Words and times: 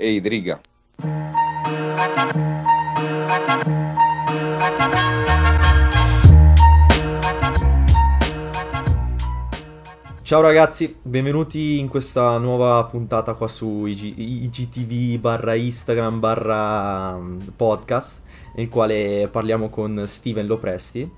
e 0.00 0.12
Idriga. 0.12 0.58
Ciao 10.22 10.40
ragazzi, 10.40 10.96
benvenuti 11.02 11.80
in 11.80 11.88
questa 11.88 12.38
nuova 12.38 12.84
puntata 12.84 13.34
qua 13.34 13.48
su 13.48 13.84
IG- 13.84 14.16
IGTV 14.16 15.18
barra 15.18 15.54
Instagram 15.54 16.20
barra 16.20 17.18
mm, 17.18 17.40
podcast 17.56 18.22
nel 18.54 18.68
quale 18.68 19.28
parliamo 19.30 19.68
con 19.68 20.04
Steven 20.06 20.46
Lopresti. 20.46 21.10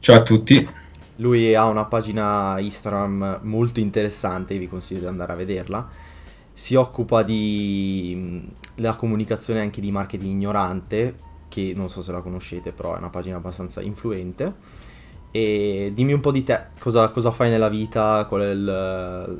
Ciao 0.00 0.16
a 0.16 0.22
tutti. 0.22 0.68
Lui 1.16 1.54
ha 1.54 1.64
una 1.66 1.84
pagina 1.86 2.58
Instagram 2.58 3.40
molto 3.44 3.80
interessante, 3.80 4.58
vi 4.58 4.68
consiglio 4.68 5.00
di 5.00 5.06
andare 5.06 5.32
a 5.32 5.36
vederla. 5.36 5.88
Si 6.56 6.74
occupa 6.74 7.22
di 7.22 8.14
mm, 8.16 8.86
comunicazione 8.96 9.60
anche 9.60 9.82
di 9.82 9.90
marketing 9.92 10.30
ignorante, 10.30 11.14
che 11.48 11.74
non 11.76 11.90
so 11.90 12.00
se 12.00 12.12
la 12.12 12.22
conoscete, 12.22 12.72
però 12.72 12.94
è 12.94 12.98
una 12.98 13.10
pagina 13.10 13.36
abbastanza 13.36 13.82
influente. 13.82 14.54
E 15.32 15.90
dimmi 15.92 16.14
un 16.14 16.20
po' 16.20 16.32
di 16.32 16.42
te, 16.42 16.68
cosa, 16.78 17.10
cosa 17.10 17.30
fai 17.30 17.50
nella 17.50 17.68
vita, 17.68 18.24
qual 18.26 18.40
è 18.40 18.50
il, 18.52 19.38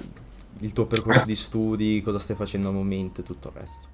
il, 0.60 0.72
tuo 0.74 0.84
percorso 0.84 1.24
di 1.24 1.34
studi, 1.34 2.02
cosa 2.02 2.18
stai 2.18 2.36
facendo 2.36 2.68
al 2.68 2.74
momento 2.74 3.22
e 3.22 3.24
tutto 3.24 3.48
il 3.48 3.60
resto. 3.60 3.88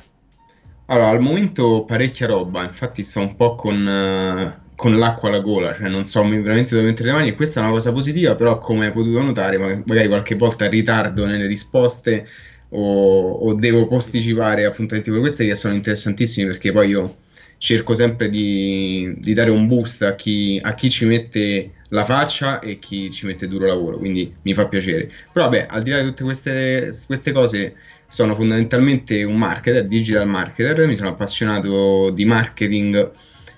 Allora, 0.87 1.11
al 1.11 1.21
momento 1.21 1.85
parecchia 1.85 2.27
roba, 2.27 2.65
infatti 2.65 3.05
sto 3.05 3.21
un 3.21 3.37
po' 3.37 3.55
con, 3.55 3.87
uh, 3.87 4.75
con 4.75 4.99
l'acqua 4.99 5.29
alla 5.29 5.39
gola, 5.39 5.73
cioè 5.77 5.89
non 5.89 6.05
so 6.07 6.29
veramente 6.29 6.75
dove 6.75 6.89
mettere 6.89 7.11
le 7.11 7.15
mani 7.15 7.29
e 7.29 7.35
questa 7.37 7.61
è 7.61 7.63
una 7.63 7.71
cosa 7.71 7.93
positiva, 7.93 8.35
però 8.35 8.59
come 8.59 8.87
hai 8.87 8.93
potuto 8.93 9.23
notare, 9.23 9.59
magari 9.59 10.09
qualche 10.09 10.35
volta 10.35 10.69
ritardo 10.69 11.25
nelle 11.25 11.47
risposte 11.47 12.27
o, 12.73 13.31
o 13.31 13.55
devo 13.55 13.87
posticipare 13.87 14.65
appuntamenti 14.65 15.11
come 15.11 15.23
questi 15.23 15.47
che 15.47 15.55
sono 15.55 15.75
interessantissimi 15.75 16.47
perché 16.47 16.73
poi 16.73 16.89
io 16.89 17.17
cerco 17.63 17.95
sempre 17.95 18.29
di, 18.29 19.15
di 19.19 19.35
dare 19.35 19.51
un 19.51 19.69
boost 19.69 20.03
a 20.03 20.17
chi, 20.17 20.59
a 20.61 20.75
chi, 20.75 20.91
ci 20.91 21.07
mette 21.07 21.75
la 21.91 22.05
faccia 22.05 22.59
e 22.59 22.81
chi 22.81 23.09
ci 23.13 23.25
mette 23.27 23.47
duro 23.47 23.67
lavoro, 23.67 23.99
quindi 23.99 24.35
mi 24.43 24.53
fa 24.53 24.67
piacere. 24.67 25.09
Però 25.33 25.45
vabbè, 25.45 25.69
al 25.71 25.83
di 25.83 25.91
là 25.91 26.01
di 26.01 26.09
tutte 26.09 26.25
queste, 26.25 26.91
queste 27.07 27.31
cose, 27.31 27.77
sono 28.09 28.35
fondamentalmente 28.35 29.23
un 29.23 29.37
marketer, 29.37 29.87
digital 29.87 30.27
marketer, 30.27 30.89
mi 30.89 30.97
sono 30.97 31.11
appassionato 31.11 32.11
di 32.11 32.25
marketing 32.25 33.13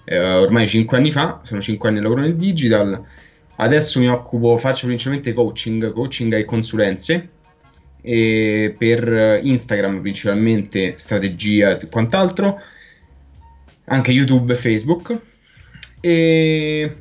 eh, 0.05 0.19
ormai 0.19 0.69
5 0.69 0.97
anni 0.99 1.11
fa, 1.11 1.41
sono 1.43 1.62
5 1.62 1.89
anni 1.89 1.99
che 1.99 2.05
lavoro 2.05 2.21
nel 2.21 2.37
digital, 2.37 3.03
adesso 3.56 4.01
mi 4.01 4.09
occupo, 4.09 4.59
faccio 4.59 4.87
principalmente 4.87 5.33
coaching, 5.33 5.93
coaching 5.93 6.34
e 6.34 6.45
consulenze, 6.45 7.28
e 8.06 8.74
per 8.77 9.41
Instagram 9.42 10.02
principalmente 10.02 10.92
strategia 10.98 11.78
e 11.78 11.88
quant'altro 11.88 12.60
anche 13.86 14.12
YouTube 14.12 14.52
e 14.52 14.56
Facebook. 14.56 15.19
E... 16.00 16.97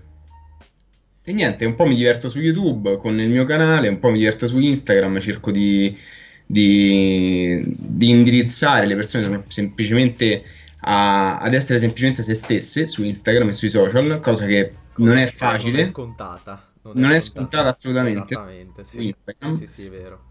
e, 1.23 1.33
niente, 1.33 1.65
un 1.65 1.75
po' 1.75 1.85
mi 1.85 1.95
diverto 1.95 2.29
su 2.29 2.39
YouTube 2.39 2.97
con 2.97 3.19
il 3.19 3.29
mio 3.29 3.43
canale, 3.43 3.89
un 3.89 3.99
po' 3.99 4.11
mi 4.11 4.19
diverto 4.19 4.47
su 4.47 4.57
Instagram, 4.57 5.19
cerco 5.19 5.51
di, 5.51 5.97
di, 6.45 7.61
di 7.65 8.09
indirizzare 8.09 8.87
le 8.87 8.95
persone 8.95 9.43
semplicemente 9.47 10.43
a, 10.85 11.37
ad 11.37 11.53
essere 11.53 11.79
semplicemente 11.79 12.23
se 12.23 12.33
stesse 12.33 12.87
su 12.87 13.03
Instagram 13.03 13.49
e 13.49 13.53
sui 13.53 13.69
social, 13.69 14.19
cosa 14.21 14.45
che 14.45 14.71
non 14.95 15.17
è 15.17 15.27
facile. 15.27 15.71
Non 15.71 15.81
è 15.81 15.85
scontata. 15.85 16.71
Non 16.83 16.97
è, 16.97 16.99
non 16.99 17.11
è 17.11 17.19
scontata 17.19 17.69
assolutamente. 17.69 18.33
Esattamente, 18.33 18.83
sì. 18.83 19.07
Instagram. 19.07 19.57
Sì, 19.57 19.67
sì, 19.67 19.81
è 19.83 19.89
vero. 19.89 20.25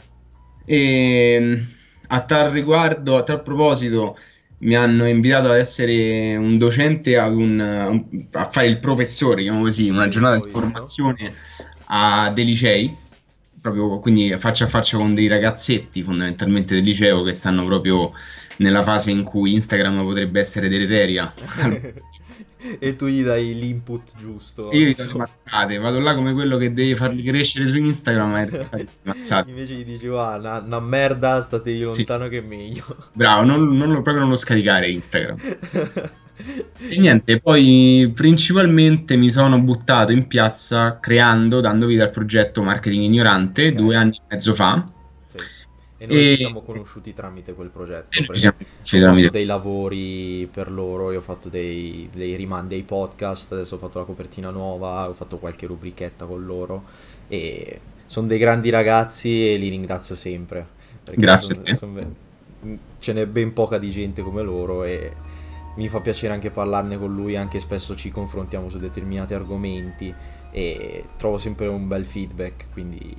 E 0.65 1.63
a 2.09 2.21
tal 2.25 2.51
riguardo, 2.51 3.17
a 3.17 3.23
tal 3.23 3.43
proposito, 3.43 4.17
mi 4.59 4.77
hanno 4.77 5.09
invitato 5.09 5.51
ad 5.51 5.59
essere 5.59 6.37
un 6.37 6.59
docente 6.59 7.17
un, 7.17 8.05
a 8.33 8.51
fare 8.51 8.67
il 8.67 8.79
professore, 8.79 9.43
diciamo 9.43 9.63
così, 9.63 9.89
una 9.89 10.09
giornata 10.09 10.37
di 10.37 10.49
formazione 10.49 11.35
a 11.87 12.31
dei 12.31 12.45
licei, 12.45 12.95
proprio 13.61 13.99
quindi 14.01 14.35
faccia 14.37 14.65
a 14.65 14.69
faccia 14.69 14.97
con 14.99 15.15
dei 15.15 15.27
ragazzetti 15.27 16.03
fondamentalmente 16.03 16.75
del 16.75 16.85
liceo 16.85 17.23
che 17.23 17.33
stanno 17.33 17.65
proprio 17.65 18.13
nella 18.59 18.83
fase 18.83 19.11
in 19.11 19.23
cui 19.25 19.53
Instagram 19.55 20.03
potrebbe 20.03 20.41
essere 20.41 20.69
deleteria. 20.69 21.33
e 22.79 22.97
tu 22.97 23.07
gli 23.07 23.23
dai 23.23 23.55
l'input 23.55 24.13
giusto. 24.17 24.71
Io 24.73 24.87
gli 24.87 24.95
do 24.95 25.19
mazzate, 25.19 25.79
vado 25.79 26.01
là 26.01 26.15
come 26.15 26.33
quello 26.33 26.57
che 26.57 26.73
devi 26.73 26.95
farli 26.95 27.23
crescere 27.23 27.67
su 27.67 27.77
Instagram 27.77 28.37
e. 28.37 28.89
Invece 29.47 29.73
gli 29.73 29.85
dici, 29.85 30.07
ah, 30.09 30.37
una, 30.37 30.61
una 30.61 30.81
merda, 30.81 31.41
statevi 31.41 31.83
lontano 31.83 32.25
sì. 32.25 32.31
che 32.31 32.39
è 32.39 32.43
meglio. 32.43 32.85
Bravo, 33.13 33.45
non, 33.45 33.77
non 33.77 33.89
lo, 33.89 34.03
proprio 34.03 34.21
non 34.21 34.29
lo 34.29 34.37
scaricare 34.37 34.91
Instagram. 34.91 35.39
e 36.89 36.99
niente, 36.99 37.41
poi 37.41 38.11
principalmente 38.15 39.17
mi 39.17 39.31
sono 39.31 39.61
buttato 39.61 40.13
in 40.13 40.27
piazza 40.27 40.99
creando, 41.01 41.61
dando 41.61 41.87
vita 41.87 42.05
al 42.05 42.11
progetto 42.11 42.63
Marketing 42.63 43.03
Ignorante 43.03 43.67
okay. 43.67 43.75
due 43.75 43.97
anni 43.97 44.17
e 44.17 44.23
mezzo 44.29 44.55
fa 44.55 45.01
e 46.03 46.07
noi 46.07 46.19
e... 46.19 46.29
ci 46.31 46.37
siamo 46.39 46.63
conosciuti 46.63 47.13
tramite 47.13 47.55
quel 47.55 47.69
progetto. 47.69 48.21
Ho 48.21 48.35
fatto 48.35 49.31
dei 49.31 49.45
lavori 49.45 50.49
per 50.51 50.69
loro, 50.69 51.13
io 51.13 51.19
ho 51.19 51.23
fatto 51.23 51.49
dei, 51.49 52.09
dei 52.13 52.35
rimandi 52.35 52.75
ai 52.75 52.83
podcast, 52.83 53.53
adesso 53.53 53.77
ho 53.77 53.79
fatto 53.79 54.01
la 54.01 54.05
copertina 54.05 54.51
nuova, 54.51 55.09
ho 55.09 55.15
fatto 55.15 55.39
qualche 55.39 55.67
rubrichetta 55.67 56.25
con 56.25 56.45
loro 56.45 56.83
e 57.29 57.81
sono 58.07 58.27
dei 58.27 58.39
grandi 58.39 58.69
ragazzi 58.71 59.53
e 59.53 59.57
li 59.57 59.69
ringrazio 59.69 60.17
sempre. 60.17 60.67
Grazie. 61.05 61.61
Son, 61.67 61.77
son, 61.77 62.17
ce 62.99 63.13
n'è 63.13 63.25
ben 63.27 63.53
poca 63.53 63.79
di 63.79 63.91
gente 63.93 64.23
come 64.23 64.43
loro 64.43 64.83
e 64.83 65.13
mi 65.77 65.89
fa 65.89 66.01
piacere 66.01 66.35
anche 66.35 66.51
parlarne 66.51 66.99
con 66.99 67.15
lui, 67.15 67.37
anche 67.37 67.61
spesso 67.61 67.95
ci 67.95 68.11
confrontiamo 68.11 68.69
su 68.69 68.79
determinati 68.79 69.35
argomenti 69.35 70.13
e 70.51 71.05
trovo 71.17 71.39
sempre 71.39 71.69
un 71.69 71.87
bel 71.87 72.05
feedback, 72.05 72.67
quindi 72.73 73.17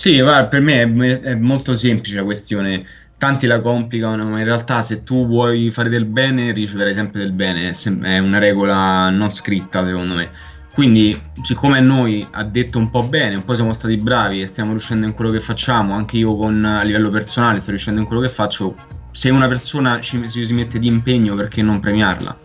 sì, 0.00 0.18
guarda, 0.18 0.46
per 0.46 0.62
me 0.62 0.80
è, 0.80 1.20
è, 1.20 1.34
molto 1.34 1.74
semplice 1.74 2.16
la 2.16 2.24
questione. 2.24 2.86
Tanti 3.18 3.46
la 3.46 3.60
complicano, 3.60 4.24
ma 4.30 4.38
in 4.38 4.46
realtà 4.46 4.80
se 4.80 5.02
tu 5.02 5.26
vuoi 5.26 5.70
fare 5.70 5.90
del 5.90 6.06
bene, 6.06 6.52
riceverai 6.52 6.94
sempre 6.94 7.20
del 7.20 7.32
bene. 7.32 7.70
È 7.70 8.18
una 8.18 8.38
regola 8.38 9.10
non 9.10 9.30
scritta, 9.30 9.84
secondo 9.84 10.14
me. 10.14 10.30
Quindi, 10.72 11.20
siccome 11.42 11.80
noi 11.80 12.26
ha 12.30 12.42
detto 12.44 12.78
un 12.78 12.88
po' 12.88 13.02
bene, 13.02 13.34
un 13.34 13.44
po' 13.44 13.52
siamo 13.52 13.74
stati 13.74 13.96
bravi 13.96 14.40
e 14.40 14.46
stiamo 14.46 14.70
riuscendo 14.70 15.04
in 15.04 15.12
quello 15.12 15.30
che 15.32 15.40
facciamo, 15.40 15.92
anche 15.92 16.16
io 16.16 16.34
con, 16.34 16.64
a 16.64 16.82
livello 16.82 17.10
personale 17.10 17.58
sto 17.58 17.68
riuscendo 17.68 18.00
in 18.00 18.06
quello 18.06 18.22
che 18.22 18.30
faccio, 18.30 18.74
se 19.10 19.28
una 19.28 19.48
persona 19.48 20.00
ci, 20.00 20.26
ci 20.30 20.46
si 20.46 20.54
mette 20.54 20.78
di 20.78 20.86
impegno, 20.86 21.34
perché 21.34 21.60
non 21.60 21.78
premiarla? 21.78 22.38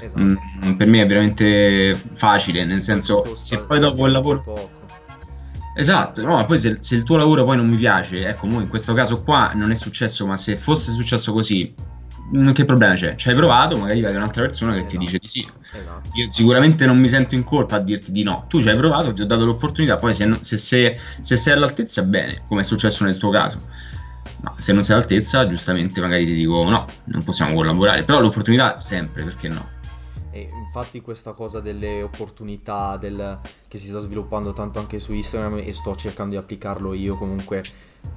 Esatto. 0.00 0.18
Mm, 0.18 0.72
per 0.78 0.86
me 0.86 1.02
è 1.02 1.06
veramente 1.06 1.94
facile, 2.14 2.64
nel 2.64 2.80
senso, 2.80 3.36
se 3.38 3.64
poi 3.64 3.80
dopo 3.80 4.06
il 4.06 4.12
lavoro... 4.12 4.42
Poco 4.42 4.80
Esatto, 5.74 6.22
no, 6.22 6.34
ma 6.34 6.44
poi 6.44 6.58
se, 6.58 6.76
se, 6.80 6.96
il 6.96 7.02
tuo 7.02 7.16
lavoro 7.16 7.44
poi 7.44 7.56
non 7.56 7.66
mi 7.66 7.76
piace, 7.76 8.26
ecco, 8.26 8.46
in 8.46 8.68
questo 8.68 8.92
caso 8.92 9.22
qua 9.22 9.52
non 9.54 9.70
è 9.70 9.74
successo, 9.74 10.26
ma 10.26 10.36
se 10.36 10.56
fosse 10.56 10.92
successo 10.92 11.32
così, 11.32 11.74
mm, 12.36 12.50
che 12.50 12.66
problema 12.66 12.92
c'è? 12.94 13.14
Ci 13.14 13.30
hai 13.30 13.34
provato, 13.34 13.78
magari 13.78 14.02
vedi 14.02 14.16
un'altra 14.16 14.42
persona 14.42 14.72
che 14.72 14.78
esatto. 14.78 14.92
ti 14.92 14.98
dice 14.98 15.18
di 15.18 15.26
sì. 15.26 15.48
Esatto. 15.72 16.10
Io 16.14 16.30
sicuramente 16.30 16.84
non 16.84 16.98
mi 16.98 17.08
sento 17.08 17.34
in 17.34 17.42
colpa 17.42 17.76
a 17.76 17.78
dirti 17.78 18.12
di 18.12 18.22
no. 18.22 18.44
Tu 18.48 18.60
ci 18.60 18.68
hai 18.68 18.76
provato, 18.76 19.14
ti 19.14 19.22
ho 19.22 19.26
dato 19.26 19.46
l'opportunità, 19.46 19.96
poi 19.96 20.12
se, 20.12 20.36
se, 20.40 20.58
se, 20.58 20.98
se 21.20 21.36
sei 21.36 21.54
all'altezza, 21.54 22.02
bene, 22.02 22.42
come 22.46 22.60
è 22.60 22.64
successo 22.64 23.04
nel 23.04 23.16
tuo 23.16 23.30
caso. 23.30 23.60
Ma 24.42 24.54
se 24.58 24.72
non 24.74 24.82
sei 24.82 24.96
all'altezza, 24.96 25.46
giustamente 25.46 26.00
magari 26.00 26.26
ti 26.26 26.34
dico 26.34 26.68
no, 26.68 26.86
non 27.04 27.22
possiamo 27.22 27.54
collaborare, 27.54 28.04
però 28.04 28.20
l'opportunità 28.20 28.78
sempre, 28.78 29.22
perché 29.22 29.48
no? 29.48 29.71
E 30.32 30.48
infatti 30.50 31.00
questa 31.02 31.32
cosa 31.32 31.60
delle 31.60 32.02
opportunità 32.02 32.96
del, 32.96 33.38
che 33.68 33.78
si 33.78 33.86
sta 33.86 33.98
sviluppando 33.98 34.52
tanto 34.52 34.78
anche 34.78 34.98
su 34.98 35.12
Instagram 35.12 35.58
e 35.58 35.72
sto 35.74 35.94
cercando 35.94 36.32
di 36.32 36.40
applicarlo 36.40 36.94
io 36.94 37.16
comunque 37.16 37.62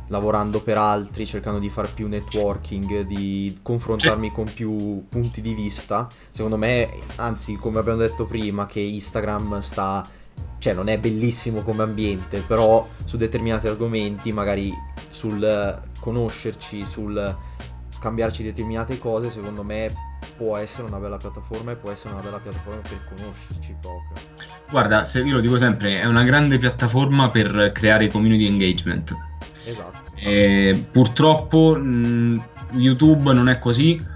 lavorando 0.08 0.62
per 0.62 0.78
altri, 0.78 1.26
cercando 1.26 1.60
di 1.60 1.70
fare 1.70 1.90
più 1.94 2.08
networking, 2.08 3.02
di 3.02 3.60
confrontarmi 3.62 4.32
con 4.32 4.52
più 4.52 5.06
punti 5.10 5.42
di 5.42 5.54
vista. 5.54 6.08
Secondo 6.32 6.58
me, 6.58 6.90
anzi, 7.18 7.56
come 7.56 7.80
abbiamo 7.80 8.00
detto 8.00 8.26
prima, 8.26 8.66
che 8.66 8.80
Instagram 8.80 9.60
sta 9.60 10.08
cioè 10.58 10.74
non 10.74 10.88
è 10.88 10.98
bellissimo 10.98 11.62
come 11.62 11.84
ambiente, 11.84 12.40
però 12.40 12.88
su 13.06 13.18
determinati 13.18 13.68
argomenti, 13.68 14.32
magari 14.32 14.74
sul 15.10 15.82
conoscerci, 16.00 16.86
sul 16.86 17.38
scambiarci 17.90 18.44
determinate 18.44 18.98
cose, 18.98 19.30
secondo 19.30 19.64
me 19.64 20.15
può 20.38 20.58
essere 20.58 20.88
una 20.88 20.98
bella 20.98 21.18
piattaforma 21.18 21.72
e 21.72 21.76
può 21.76 21.92
essere 21.92 22.14
una 22.14 22.24
bella 22.24 22.40
piattaforma 22.40 22.82
per 22.82 23.00
conoscerci 23.08 23.76
proprio. 23.80 24.22
Guarda, 24.70 25.04
se 25.04 25.22
io 25.22 25.34
lo 25.34 25.40
dico 25.40 25.58
sempre, 25.58 26.02
è 26.02 26.06
una 26.06 26.24
grande 26.24 26.58
piattaforma 26.58 27.30
per 27.30 27.72
creare 27.74 28.08
community 28.08 28.48
engagement. 28.48 29.16
Esatto. 29.66 30.12
E, 30.16 30.88
purtroppo 30.92 31.76
mh, 31.76 32.44
YouTube 32.72 33.34
non 33.34 33.50
è 33.50 33.60
così. 33.60 34.14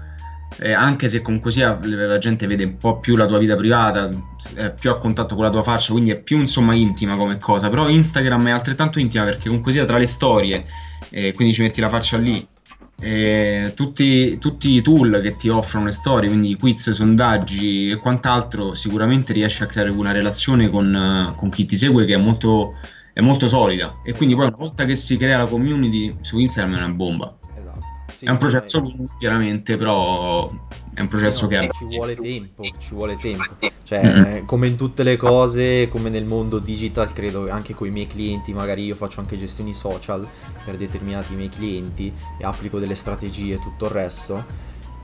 Eh, 0.62 0.72
anche 0.72 1.08
se 1.08 1.22
comunque 1.22 1.52
sia 1.52 1.78
la 1.80 2.18
gente 2.18 2.46
vede 2.46 2.64
un 2.64 2.76
po' 2.76 2.98
più 2.98 3.16
la 3.16 3.24
tua 3.24 3.38
vita 3.38 3.56
privata, 3.56 4.10
è 4.56 4.74
più 4.74 4.90
a 4.90 4.98
contatto 4.98 5.34
con 5.34 5.44
la 5.44 5.50
tua 5.50 5.62
faccia, 5.62 5.92
quindi 5.92 6.10
è 6.10 6.20
più 6.20 6.38
insomma 6.38 6.74
intima 6.74 7.16
come 7.16 7.38
cosa. 7.38 7.70
Però 7.70 7.88
Instagram 7.88 8.48
è 8.48 8.50
altrettanto 8.50 8.98
intima 8.98 9.24
perché 9.24 9.46
comunque 9.46 9.72
sia 9.72 9.86
tra 9.86 9.96
le 9.96 10.06
storie, 10.06 10.66
eh, 11.08 11.32
quindi 11.32 11.54
ci 11.54 11.62
metti 11.62 11.80
la 11.80 11.88
faccia 11.88 12.18
lì, 12.18 12.46
eh, 13.00 13.72
tutti, 13.74 14.38
tutti, 14.38 14.74
i 14.74 14.82
tool 14.82 15.20
che 15.22 15.36
ti 15.36 15.48
offrono 15.48 15.86
le 15.86 15.92
storie, 15.92 16.28
quindi 16.28 16.56
quiz, 16.56 16.90
sondaggi 16.90 17.88
e 17.88 17.96
quant'altro, 17.96 18.74
sicuramente 18.74 19.32
riesci 19.32 19.62
a 19.62 19.66
creare 19.66 19.90
una 19.90 20.12
relazione 20.12 20.68
con, 20.68 21.32
con 21.34 21.48
chi 21.50 21.64
ti 21.64 21.76
segue 21.76 22.04
che 22.04 22.14
è 22.14 22.18
molto, 22.18 22.74
è 23.12 23.20
molto 23.20 23.48
solida. 23.48 24.00
E 24.04 24.12
quindi 24.12 24.34
poi 24.34 24.46
una 24.46 24.56
volta 24.56 24.84
che 24.84 24.94
si 24.94 25.16
crea 25.16 25.38
la 25.38 25.46
community 25.46 26.16
su 26.20 26.38
Instagram 26.38 26.74
è 26.76 26.78
una 26.84 26.92
bomba. 26.92 27.39
Sì, 28.20 28.26
è 28.26 28.30
un 28.30 28.36
processo 28.36 28.80
lungo, 28.80 29.08
chiaramente, 29.18 29.78
però 29.78 30.52
è 30.92 31.00
un 31.00 31.08
processo 31.08 31.44
no, 31.44 31.48
che 31.48 31.70
ci 31.72 31.86
vuole 31.86 32.14
tempo, 32.14 32.62
ci 32.78 32.92
vuole 32.92 33.16
tempo. 33.16 33.56
Cioè, 33.82 34.04
mm-hmm. 34.04 34.44
come 34.44 34.66
in 34.66 34.76
tutte 34.76 35.02
le 35.02 35.16
cose, 35.16 35.88
come 35.88 36.10
nel 36.10 36.26
mondo 36.26 36.58
digital, 36.58 37.10
credo 37.14 37.48
anche 37.48 37.72
con 37.72 37.86
i 37.86 37.90
miei 37.90 38.06
clienti, 38.06 38.52
magari 38.52 38.84
io 38.84 38.94
faccio 38.94 39.20
anche 39.20 39.38
gestioni 39.38 39.72
social 39.72 40.28
per 40.62 40.76
determinati 40.76 41.34
miei 41.34 41.48
clienti 41.48 42.12
e 42.38 42.44
applico 42.44 42.78
delle 42.78 42.94
strategie 42.94 43.54
e 43.54 43.58
tutto 43.58 43.86
il 43.86 43.90
resto. 43.90 44.44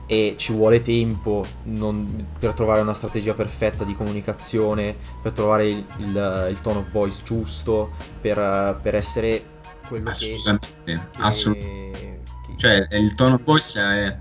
E 0.05 0.35
ci 0.37 0.53
vuole 0.53 0.81
tempo 0.81 1.43
non, 1.63 2.27
per 2.37 2.53
trovare 2.53 2.81
una 2.81 2.93
strategia 2.93 3.33
perfetta 3.33 3.83
di 3.83 3.95
comunicazione, 3.95 4.95
per 5.23 5.31
trovare 5.31 5.67
il, 5.67 5.83
il, 5.97 6.47
il 6.51 6.61
tone 6.61 6.77
of 6.77 6.91
voice 6.91 7.23
giusto, 7.23 7.93
per, 8.21 8.79
per 8.79 8.93
essere 8.93 9.43
quello 9.87 10.07
assolutamente, 10.07 10.67
che... 10.83 10.91
Assolutamente, 10.93 11.17
assolutamente. 11.17 12.35
Cioè, 12.57 12.87
il 12.91 13.15
tone 13.15 13.35
of 13.35 13.43
voice 13.43 13.79
è 13.79 14.17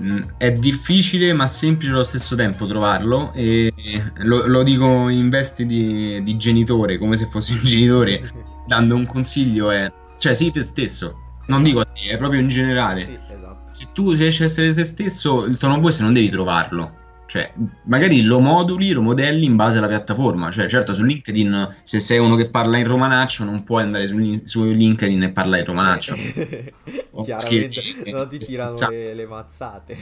Mm, 0.00 0.22
è 0.36 0.52
difficile 0.52 1.32
ma 1.32 1.46
semplice 1.46 1.92
allo 1.92 2.04
stesso 2.04 2.36
tempo 2.36 2.66
trovarlo 2.66 3.32
e 3.32 3.72
lo, 4.18 4.46
lo 4.46 4.62
dico 4.62 5.08
in 5.08 5.28
vesti 5.28 5.66
di, 5.66 6.22
di, 6.22 6.36
genitore, 6.36 6.98
come 6.98 7.16
se 7.16 7.26
fossi 7.26 7.52
un 7.52 7.64
genitore, 7.64 8.30
dando 8.66 8.94
un 8.94 9.06
consiglio 9.06 9.70
è, 9.70 9.90
cioè 10.18 10.34
sii 10.34 10.52
te 10.52 10.62
stesso, 10.62 11.16
non 11.46 11.64
dico 11.64 11.80
a 11.80 11.84
te, 11.84 12.10
è 12.10 12.16
proprio 12.16 12.40
in 12.40 12.48
generale. 12.48 13.04
Sì, 13.04 13.18
esatto. 13.32 13.72
Se 13.72 13.88
tu 13.92 14.12
riesci 14.12 14.42
a 14.42 14.46
essere 14.46 14.72
te 14.72 14.84
stesso, 14.84 15.44
il 15.44 15.58
tono 15.58 15.80
voice 15.80 16.02
non 16.02 16.12
devi 16.12 16.28
trovarlo 16.28 17.06
cioè, 17.28 17.52
magari 17.82 18.22
lo 18.22 18.40
moduli, 18.40 18.90
lo 18.90 19.02
modelli 19.02 19.44
in 19.44 19.54
base 19.54 19.76
alla 19.76 19.86
piattaforma. 19.86 20.50
Cioè, 20.50 20.66
certo, 20.66 20.94
su 20.94 21.04
LinkedIn, 21.04 21.76
se 21.82 22.00
sei 22.00 22.18
uno 22.18 22.36
che 22.36 22.48
parla 22.48 22.78
in 22.78 22.86
romanaccio, 22.86 23.44
non 23.44 23.62
puoi 23.64 23.82
andare 23.82 24.06
su, 24.06 24.16
su 24.44 24.64
LinkedIn 24.64 25.24
e 25.24 25.28
parlare 25.28 25.60
in 25.60 25.66
romanaccio. 25.66 26.14
Chiaramente, 27.22 27.82
non 28.10 28.30
ti 28.30 28.38
tirano 28.38 28.74
le, 28.88 29.12
le, 29.12 29.26
mazzate. 29.26 29.96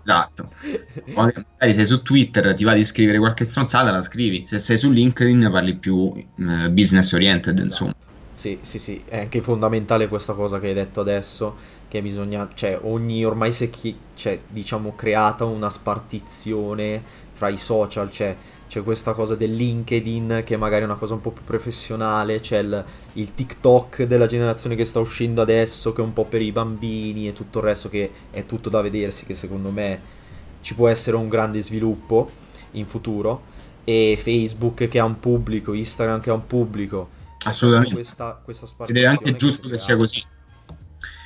esatto. 0.00 0.52
magari 1.16 1.72
sei 1.72 1.84
su 1.84 2.00
Twitter, 2.02 2.54
ti 2.54 2.62
va 2.62 2.74
di 2.74 2.84
scrivere 2.84 3.18
qualche 3.18 3.44
stronzata, 3.44 3.90
la 3.90 4.00
scrivi. 4.00 4.44
Se 4.46 4.58
sei 4.58 4.76
su 4.76 4.92
LinkedIn, 4.92 5.48
parli 5.50 5.74
più 5.74 6.12
eh, 6.14 6.70
business 6.70 7.10
oriented, 7.12 7.54
esatto. 7.54 7.62
insomma. 7.64 7.94
Sì, 8.34 8.58
sì, 8.60 8.78
sì, 8.78 9.02
è 9.04 9.18
anche 9.18 9.40
fondamentale 9.40 10.06
questa 10.06 10.32
cosa 10.34 10.60
che 10.60 10.68
hai 10.68 10.74
detto 10.74 11.00
adesso 11.00 11.56
che 11.88 12.02
bisogna, 12.02 12.48
cioè 12.54 12.78
ogni, 12.82 13.24
ormai 13.24 13.54
è 13.58 13.70
chi, 13.70 13.96
cioè, 14.14 14.38
diciamo 14.46 14.94
creata 14.94 15.44
una 15.44 15.70
spartizione 15.70 17.02
fra 17.32 17.48
i 17.48 17.56
social, 17.56 18.10
cioè 18.10 18.36
c'è 18.68 18.82
questa 18.82 19.14
cosa 19.14 19.34
del 19.34 19.52
LinkedIn 19.52 20.42
che 20.44 20.58
magari 20.58 20.82
è 20.82 20.84
una 20.84 20.96
cosa 20.96 21.14
un 21.14 21.22
po' 21.22 21.30
più 21.30 21.42
professionale, 21.42 22.40
c'è 22.40 22.58
il, 22.58 22.84
il, 23.14 23.34
TikTok 23.34 24.02
della 24.02 24.26
generazione 24.26 24.76
che 24.76 24.84
sta 24.84 25.00
uscendo 25.00 25.40
adesso 25.40 25.92
che 25.94 26.02
è 26.02 26.04
un 26.04 26.12
po' 26.12 26.26
per 26.26 26.42
i 26.42 26.52
bambini 26.52 27.28
e 27.28 27.32
tutto 27.32 27.58
il 27.58 27.64
resto 27.64 27.88
che 27.88 28.10
è 28.30 28.44
tutto 28.44 28.68
da 28.68 28.82
vedersi 28.82 29.24
che 29.24 29.34
secondo 29.34 29.70
me 29.70 30.16
ci 30.60 30.74
può 30.74 30.88
essere 30.88 31.16
un 31.16 31.28
grande 31.28 31.62
sviluppo 31.62 32.30
in 32.72 32.84
futuro 32.86 33.56
e 33.84 34.18
Facebook 34.20 34.86
che 34.86 34.98
ha 34.98 35.04
un 35.04 35.18
pubblico, 35.18 35.72
Instagram 35.72 36.20
che 36.20 36.28
ha 36.28 36.34
un 36.34 36.46
pubblico. 36.46 37.08
Assolutamente. 37.46 37.94
Questa, 37.94 38.38
questa 38.44 38.66
Ed 38.86 38.96
è 38.96 39.06
anche 39.06 39.34
giusto 39.34 39.68
che, 39.68 39.74
che 39.74 39.78
sia 39.78 39.96
così 39.96 40.22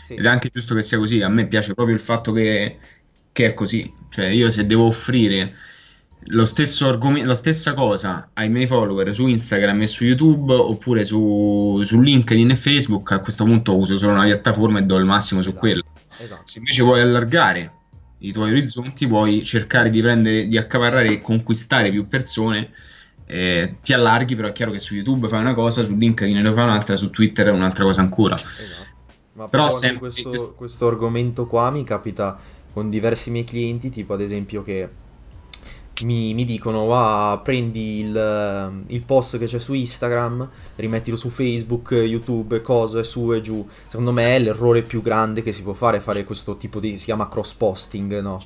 sì. 0.05 0.15
Ed 0.15 0.25
è 0.25 0.29
anche 0.29 0.51
giusto 0.53 0.75
che 0.75 0.83
sia 0.83 0.99
così. 0.99 1.23
A 1.23 1.29
me 1.29 1.47
piace 1.47 1.75
proprio 1.75 1.95
il 1.95 2.03
fatto 2.03 2.33
che, 2.33 2.79
che 3.33 3.47
è 3.47 3.55
così. 3.55 3.93
Cioè, 4.09 4.27
io 4.27 4.51
se 4.51 4.67
devo 4.67 4.87
offrire 4.87 5.55
lo 6.27 6.45
stesso 6.45 6.89
argomento, 6.89 7.27
la 7.27 7.35
stessa 7.35 7.75
cosa 7.75 8.31
ai 8.35 8.49
miei 8.49 8.67
follower 8.67 9.13
su 9.13 9.27
Instagram 9.27 9.83
e 9.83 9.87
su 9.87 10.05
YouTube 10.05 10.53
oppure 10.53 11.03
su, 11.03 11.83
su, 11.85 12.01
LinkedIn 12.01 12.51
e 12.51 12.57
Facebook, 12.57 13.11
a 13.13 13.19
questo 13.21 13.45
punto 13.45 13.77
uso 13.77 13.97
solo 13.97 14.13
una 14.13 14.25
piattaforma 14.25 14.79
e 14.79 14.83
do 14.83 14.97
il 14.97 15.05
massimo 15.05 15.41
esatto. 15.41 15.55
su 15.55 15.61
quella. 15.61 15.83
Esatto. 16.19 16.43
Se 16.45 16.59
invece 16.59 16.83
vuoi 16.83 17.01
allargare 17.01 17.73
i 18.19 18.33
tuoi 18.33 18.51
orizzonti, 18.51 19.07
vuoi 19.07 19.43
cercare 19.45 19.91
di 19.91 20.01
prendere, 20.01 20.47
di 20.47 20.57
accaparrare 20.57 21.11
e 21.11 21.21
conquistare 21.21 21.91
più 21.91 22.07
persone, 22.07 22.71
eh, 23.27 23.77
ti 23.83 23.93
allarghi, 23.93 24.37
però 24.37 24.49
è 24.49 24.53
chiaro 24.53 24.71
che 24.71 24.79
su 24.79 24.95
YouTube 24.95 25.27
fai 25.27 25.41
una 25.41 25.55
cosa, 25.55 25.83
su 25.83 25.97
LinkedIn 25.97 26.39
ne 26.39 26.53
fai 26.53 26.65
un'altra, 26.65 26.95
su 26.95 27.11
Twitter 27.11 27.49
è 27.49 27.51
un'altra 27.51 27.83
cosa 27.83 28.01
ancora. 28.01 28.37
Esatto. 28.37 28.91
Ma 29.35 29.49
però 29.49 29.69
sempre 29.69 30.11
questo, 30.11 30.53
questo 30.55 30.87
argomento 30.87 31.47
qua 31.47 31.71
mi 31.71 31.85
capita 31.85 32.39
con 32.73 32.91
diversi 32.91 33.31
miei 33.31 33.45
clienti, 33.45 33.91
tipo 33.91 34.13
ad 34.13 34.21
esempio 34.21 34.63
che 34.63 34.89
mi, 36.05 36.35
mi 36.35 36.45
dicono 36.45 36.95
ah, 36.95 37.39
prendi 37.39 38.01
il, 38.01 38.85
il, 38.87 39.03
post 39.03 39.39
che 39.39 39.47
c'è 39.47 39.59
su 39.59 39.75
Instagram, 39.75 40.49
rimettilo 40.77 41.17
su 41.17 41.29
Facebook, 41.29 41.93
YouTube, 41.93 42.63
cose 42.63 43.05
su 43.05 43.33
e 43.33 43.41
giù. 43.41 43.67
Secondo 43.87 44.13
me 44.13 44.37
è 44.37 44.39
l'errore 44.39 44.83
più 44.83 45.03
grande 45.03 45.43
che 45.43 45.53
si 45.53 45.63
può 45.63 45.73
fare, 45.73 46.01
fare 46.01 46.25
questo 46.25 46.57
tipo 46.57 46.81
di... 46.81 46.97
si 46.97 47.05
chiama 47.05 47.29
cross 47.29 47.55
posting, 47.55 48.21
no? 48.21 48.41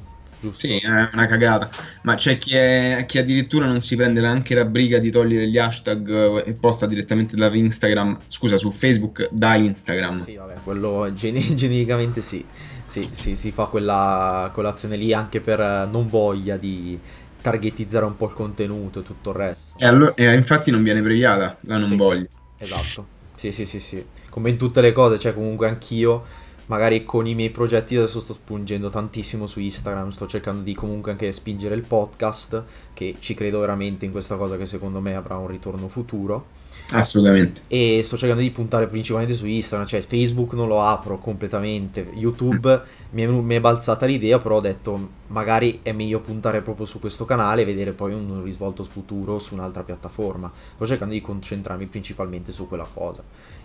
Giusto? 0.46 0.66
Sì, 0.66 0.76
è 0.76 1.08
una 1.12 1.26
cagata. 1.26 1.68
Ma 2.02 2.14
c'è 2.14 2.38
chi, 2.38 2.54
è, 2.54 3.04
chi 3.06 3.18
addirittura 3.18 3.66
non 3.66 3.80
si 3.80 3.96
prende 3.96 4.20
neanche 4.20 4.54
la 4.54 4.64
briga 4.64 4.98
di 4.98 5.10
togliere 5.10 5.48
gli 5.48 5.58
hashtag 5.58 6.44
e 6.44 6.54
posta 6.54 6.86
direttamente 6.86 7.34
da 7.34 7.52
Instagram, 7.52 8.20
scusa, 8.28 8.56
su 8.56 8.70
Facebook 8.70 9.28
da 9.32 9.56
Instagram. 9.56 10.22
Sì, 10.22 10.36
vabbè, 10.36 10.54
quello 10.62 11.12
gen- 11.12 11.34
genericamente 11.56 12.20
sì. 12.20 12.44
Sì, 12.86 13.02
sì, 13.02 13.34
si 13.34 13.50
fa 13.50 13.64
quella 13.64 14.50
colazione 14.54 14.96
lì 14.96 15.12
anche 15.12 15.40
per 15.40 15.88
non 15.90 16.08
voglia 16.08 16.56
di 16.56 16.96
targetizzare 17.40 18.04
un 18.04 18.16
po' 18.16 18.26
il 18.26 18.32
contenuto 18.32 19.00
e 19.00 19.02
tutto 19.02 19.30
il 19.30 19.36
resto. 19.36 19.78
E, 19.80 19.86
allora, 19.86 20.14
e 20.14 20.32
infatti 20.32 20.70
non 20.70 20.84
viene 20.84 21.02
premiata 21.02 21.56
la 21.62 21.78
non 21.78 21.88
sì, 21.88 21.96
voglia. 21.96 22.26
Esatto. 22.56 23.14
Sì, 23.34 23.50
sì, 23.50 23.66
sì, 23.66 23.80
sì. 23.80 24.06
Come 24.30 24.50
in 24.50 24.56
tutte 24.56 24.80
le 24.80 24.92
cose, 24.92 25.18
cioè 25.18 25.34
comunque 25.34 25.68
anch'io 25.68 26.24
magari 26.66 27.04
con 27.04 27.26
i 27.26 27.34
miei 27.34 27.50
progetti 27.50 27.96
adesso 27.96 28.20
sto 28.20 28.32
spingendo 28.32 28.90
tantissimo 28.90 29.46
su 29.46 29.60
Instagram, 29.60 30.10
sto 30.10 30.26
cercando 30.26 30.62
di 30.62 30.74
comunque 30.74 31.12
anche 31.12 31.32
spingere 31.32 31.74
il 31.74 31.82
podcast, 31.82 32.62
che 32.92 33.16
ci 33.18 33.34
credo 33.34 33.60
veramente 33.60 34.04
in 34.04 34.10
questa 34.10 34.36
cosa 34.36 34.56
che 34.56 34.66
secondo 34.66 35.00
me 35.00 35.14
avrà 35.14 35.36
un 35.36 35.46
ritorno 35.46 35.88
futuro. 35.88 36.64
Assolutamente. 36.90 37.62
E 37.68 38.02
sto 38.04 38.16
cercando 38.16 38.42
di 38.42 38.50
puntare 38.50 38.86
principalmente 38.86 39.34
su 39.34 39.46
Instagram, 39.46 39.86
cioè 39.88 40.02
Facebook 40.02 40.52
non 40.52 40.68
lo 40.68 40.82
apro 40.82 41.18
completamente, 41.18 42.08
YouTube 42.14 42.82
mi, 43.10 43.22
è, 43.22 43.26
mi 43.26 43.54
è 43.54 43.60
balzata 43.60 44.06
l'idea, 44.06 44.38
però 44.38 44.56
ho 44.56 44.60
detto 44.60 45.24
magari 45.28 45.80
è 45.82 45.92
meglio 45.92 46.20
puntare 46.20 46.62
proprio 46.62 46.86
su 46.86 47.00
questo 47.00 47.24
canale 47.24 47.62
e 47.62 47.64
vedere 47.64 47.92
poi 47.92 48.12
un 48.12 48.42
risvolto 48.42 48.84
futuro 48.84 49.38
su 49.38 49.54
un'altra 49.54 49.82
piattaforma. 49.82 50.50
Sto 50.74 50.86
cercando 50.86 51.14
di 51.14 51.20
concentrarmi 51.20 51.86
principalmente 51.86 52.52
su 52.52 52.68
quella 52.68 52.88
cosa. 52.92 53.22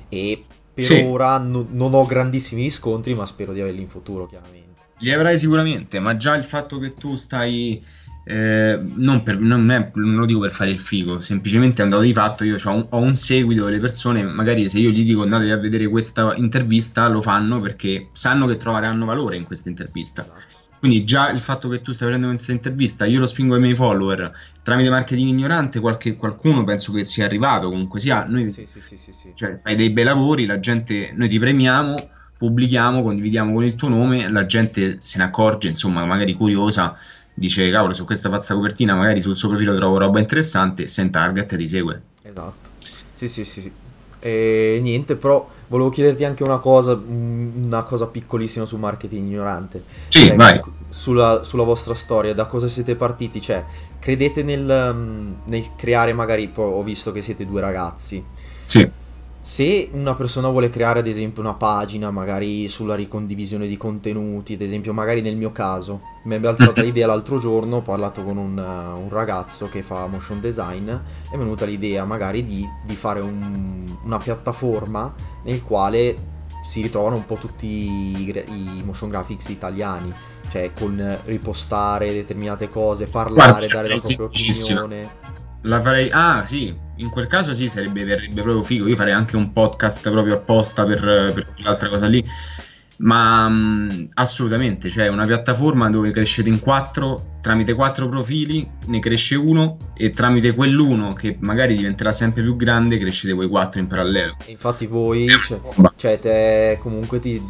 E 0.09 0.43
per 0.73 0.83
sì. 0.83 1.01
ora 1.01 1.37
no, 1.37 1.67
non 1.69 1.93
ho 1.93 2.05
grandissimi 2.05 2.63
riscontri, 2.63 3.13
ma 3.13 3.25
spero 3.25 3.53
di 3.53 3.61
averli 3.61 3.81
in 3.81 3.89
futuro, 3.89 4.27
chiaramente. 4.27 4.69
Li 4.99 5.11
avrai 5.11 5.37
sicuramente, 5.37 5.99
ma 5.99 6.15
già 6.15 6.35
il 6.35 6.43
fatto 6.43 6.79
che 6.79 6.95
tu 6.95 7.15
stai. 7.15 7.83
Eh, 8.23 8.79
non, 8.79 9.23
per, 9.23 9.39
non, 9.39 9.71
è, 9.71 9.91
non, 9.95 10.15
lo 10.15 10.25
dico 10.25 10.41
per 10.41 10.51
fare 10.51 10.69
il 10.69 10.79
figo, 10.79 11.19
semplicemente 11.19 11.81
è 11.81 11.85
un 11.85 11.89
dato 11.89 12.03
di 12.03 12.13
fatto. 12.13 12.43
Io 12.43 12.57
ho 12.63 12.71
un, 12.71 12.85
ho 12.89 12.99
un 12.99 13.15
seguito 13.15 13.65
delle 13.65 13.79
persone, 13.79 14.23
magari 14.23 14.69
se 14.69 14.77
io 14.77 14.91
gli 14.91 15.03
dico 15.03 15.23
andate 15.23 15.51
a 15.51 15.57
vedere 15.57 15.87
questa 15.87 16.35
intervista, 16.35 17.07
lo 17.07 17.21
fanno 17.21 17.59
perché 17.59 18.09
sanno 18.11 18.45
che 18.45 18.57
troveranno 18.57 19.05
valore 19.05 19.37
in 19.37 19.43
questa 19.43 19.69
intervista. 19.69 20.23
Esatto. 20.23 20.60
Quindi 20.81 21.03
già 21.03 21.29
il 21.29 21.39
fatto 21.39 21.69
che 21.69 21.81
tu 21.81 21.91
stai 21.91 22.07
facendo 22.07 22.29
questa 22.29 22.53
intervista, 22.53 23.05
io 23.05 23.19
lo 23.19 23.27
spingo 23.27 23.53
ai 23.53 23.59
miei 23.61 23.75
follower 23.75 24.33
tramite 24.63 24.89
marketing 24.89 25.27
ignorante, 25.29 25.79
qualche, 25.79 26.15
qualcuno 26.15 26.63
penso 26.63 26.91
che 26.91 27.05
sia 27.05 27.23
arrivato, 27.23 27.69
comunque 27.69 27.99
sia, 27.99 28.25
noi 28.25 28.49
sì, 28.49 28.65
sì, 28.65 28.81
sì, 28.81 28.97
sì, 28.97 29.31
Cioè, 29.35 29.59
fai 29.61 29.75
dei 29.75 29.91
bei 29.91 30.03
lavori, 30.03 30.47
la 30.47 30.59
gente, 30.59 31.13
noi 31.15 31.29
ti 31.29 31.37
premiamo, 31.37 31.93
pubblichiamo, 32.35 33.03
condividiamo 33.03 33.53
con 33.53 33.63
il 33.63 33.75
tuo 33.75 33.89
nome, 33.89 34.27
la 34.27 34.47
gente 34.47 34.95
se 34.99 35.19
ne 35.19 35.25
accorge, 35.25 35.67
insomma, 35.67 36.03
magari 36.03 36.33
curiosa, 36.33 36.97
dice 37.31 37.69
cavolo, 37.69 37.93
su 37.93 38.03
questa 38.03 38.29
pazza 38.29 38.55
copertina 38.55 38.95
magari 38.95 39.21
sul 39.21 39.35
suo 39.35 39.49
profilo 39.49 39.75
trovo 39.75 39.99
roba 39.99 40.17
interessante, 40.17 40.87
se 40.87 41.01
in 41.03 41.11
target 41.11 41.55
ti 41.57 41.67
segue. 41.67 42.01
Esatto. 42.23 42.69
Sì, 43.13 43.27
sì, 43.27 43.43
sì, 43.43 43.61
sì. 43.61 43.71
E 44.21 44.79
niente, 44.81 45.15
però 45.15 45.47
volevo 45.67 45.89
chiederti 45.89 46.23
anche 46.23 46.43
una 46.43 46.59
cosa, 46.59 46.93
una 46.93 47.83
cosa 47.83 48.07
piccolissima 48.07 48.65
su 48.65 48.77
marketing 48.77 49.27
ignorante. 49.27 49.83
Sì, 50.07 50.27
cioè, 50.27 50.35
vai. 50.35 50.61
Sulla, 50.89 51.43
sulla, 51.43 51.63
vostra 51.63 51.93
storia, 51.93 52.33
da 52.33 52.45
cosa 52.45 52.67
siete 52.67 52.95
partiti? 52.95 53.41
Cioè, 53.41 53.65
credete 53.99 54.43
nel, 54.43 55.35
nel 55.43 55.65
creare 55.75 56.13
magari, 56.13 56.51
ho 56.53 56.83
visto 56.83 57.11
che 57.11 57.21
siete 57.21 57.45
due 57.45 57.61
ragazzi. 57.61 58.23
Sì 58.65 58.99
se 59.41 59.89
una 59.93 60.13
persona 60.13 60.49
vuole 60.49 60.69
creare 60.69 60.99
ad 60.99 61.07
esempio 61.07 61.41
una 61.41 61.55
pagina 61.55 62.11
magari 62.11 62.67
sulla 62.67 62.93
ricondivisione 62.93 63.67
di 63.67 63.75
contenuti, 63.75 64.53
ad 64.53 64.61
esempio 64.61 64.93
magari 64.93 65.21
nel 65.21 65.35
mio 65.35 65.51
caso, 65.51 65.99
mi 66.25 66.35
è 66.35 66.39
balzata 66.39 66.81
l'idea 66.83 67.07
l'altro 67.07 67.39
giorno, 67.39 67.77
ho 67.77 67.81
parlato 67.81 68.23
con 68.23 68.37
un, 68.37 68.55
un, 68.57 69.09
ragazzo 69.09 69.67
che 69.67 69.81
fa 69.81 70.05
motion 70.05 70.39
design, 70.39 70.89
è 70.89 71.35
venuta 71.35 71.65
l'idea 71.65 72.05
magari 72.05 72.43
di, 72.43 72.67
di 72.85 72.95
fare 72.95 73.19
un, 73.19 73.83
una 74.03 74.19
piattaforma 74.19 75.11
nel 75.43 75.63
quale 75.63 76.29
si 76.63 76.83
ritrovano 76.83 77.15
un 77.15 77.25
po' 77.25 77.35
tutti 77.35 77.65
i, 77.65 78.43
i 78.47 78.83
motion 78.85 79.09
graphics 79.09 79.49
italiani, 79.49 80.13
cioè 80.49 80.71
con 80.71 81.19
ripostare 81.25 82.13
determinate 82.13 82.69
cose, 82.69 83.07
parlare, 83.07 83.67
Guarda, 83.67 83.67
dare 83.67 83.87
la 83.87 83.97
propria 83.97 84.25
opinione. 84.25 85.20
La 85.63 85.81
farei. 85.81 86.09
Ah, 86.11 86.45
sì, 86.45 86.73
in 86.97 87.09
quel 87.09 87.27
caso 87.27 87.53
sì, 87.53 87.67
sarebbe, 87.67 88.03
verrebbe 88.03 88.41
proprio 88.41 88.63
figo. 88.63 88.87
Io 88.87 88.95
farei 88.95 89.13
anche 89.13 89.35
un 89.35 89.51
podcast 89.51 90.09
proprio 90.09 90.35
apposta 90.35 90.85
per, 90.85 90.99
per 91.33 91.53
quell'altra 91.53 91.89
cosa 91.89 92.07
lì. 92.07 92.23
Ma 92.97 93.49
mh, 93.49 94.09
assolutamente, 94.13 94.89
cioè 94.89 95.07
una 95.07 95.25
piattaforma 95.25 95.89
dove 95.89 96.11
crescete 96.11 96.49
in 96.49 96.59
quattro, 96.59 97.37
tramite 97.41 97.73
quattro 97.73 98.07
profili 98.07 98.69
ne 98.85 98.99
cresce 98.99 99.35
uno 99.35 99.77
e 99.95 100.11
tramite 100.11 100.53
quell'uno 100.53 101.13
che 101.13 101.35
magari 101.39 101.75
diventerà 101.75 102.11
sempre 102.11 102.43
più 102.43 102.55
grande 102.55 102.99
crescete 102.99 103.33
voi 103.33 103.47
quattro 103.47 103.79
in 103.79 103.87
parallelo. 103.87 104.37
Infatti 104.45 104.85
voi, 104.85 105.27
cioè, 105.29 105.59
cioè 105.95 106.19
te 106.19 106.77
comunque 106.79 107.19
ti 107.19 107.41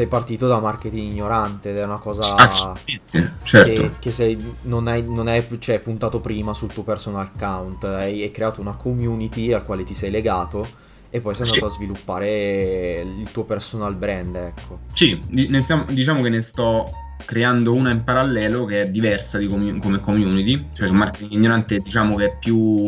sei 0.00 0.06
partito 0.08 0.46
da 0.46 0.58
marketing 0.60 1.12
ignorante 1.12 1.70
ed 1.70 1.76
è 1.76 1.84
una 1.84 1.98
cosa 1.98 2.34
Assolutamente, 2.36 3.34
certo. 3.42 3.82
che, 3.82 3.90
che 3.98 4.12
sei, 4.12 4.56
non 4.62 4.88
hai, 4.88 5.04
non 5.06 5.28
hai 5.28 5.44
cioè, 5.58 5.78
puntato 5.80 6.20
prima 6.20 6.54
sul 6.54 6.72
tuo 6.72 6.84
personal 6.84 7.26
account, 7.34 7.84
hai, 7.84 8.22
hai 8.22 8.30
creato 8.30 8.62
una 8.62 8.72
community 8.72 9.52
al 9.52 9.62
quale 9.62 9.84
ti 9.84 9.92
sei 9.94 10.10
legato 10.10 10.66
e 11.10 11.20
poi 11.20 11.34
sei 11.34 11.44
Sì. 11.44 11.52
andato 11.52 11.70
a 11.70 11.74
sviluppare 11.76 13.00
il 13.00 13.30
tuo 13.30 13.44
personal 13.44 13.94
brand, 13.94 14.36
ecco. 14.36 14.78
Sì, 14.94 15.22
stiamo- 15.58 15.84
diciamo 15.90 16.22
che 16.22 16.30
ne 16.30 16.40
sto 16.40 16.90
creando 17.26 17.74
una 17.74 17.90
in 17.90 18.02
parallelo 18.02 18.64
che 18.64 18.82
è 18.82 18.88
diversa 18.88 19.36
di 19.36 19.48
commu- 19.48 19.82
come 19.82 20.00
community, 20.00 20.68
cioè 20.72 20.86
su 20.86 20.94
marketing 20.94 21.32
ignorante 21.32 21.78
diciamo 21.78 22.16
che 22.16 22.24
è 22.24 22.36
più, 22.38 22.86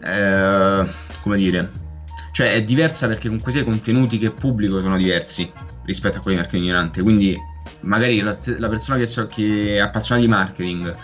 eh, 0.00 0.86
come 1.20 1.36
dire, 1.36 1.70
cioè 2.32 2.54
è 2.54 2.64
diversa 2.64 3.06
perché 3.06 3.28
comunque 3.28 3.52
sia 3.52 3.60
i 3.60 3.64
contenuti 3.64 4.18
che 4.18 4.30
pubblico 4.30 4.80
sono 4.80 4.96
diversi 4.96 5.50
rispetto 5.84 6.18
a 6.18 6.20
quelli 6.20 6.36
di 6.36 6.42
marketing 6.42 6.68
ignorante, 6.68 7.02
quindi 7.02 7.38
magari 7.80 8.20
la, 8.20 8.36
la 8.58 8.68
persona 8.68 8.98
che, 8.98 9.06
so- 9.06 9.26
che 9.26 9.74
è 9.74 9.78
appassionata 9.78 10.26
di 10.26 10.32
marketing, 10.32 10.96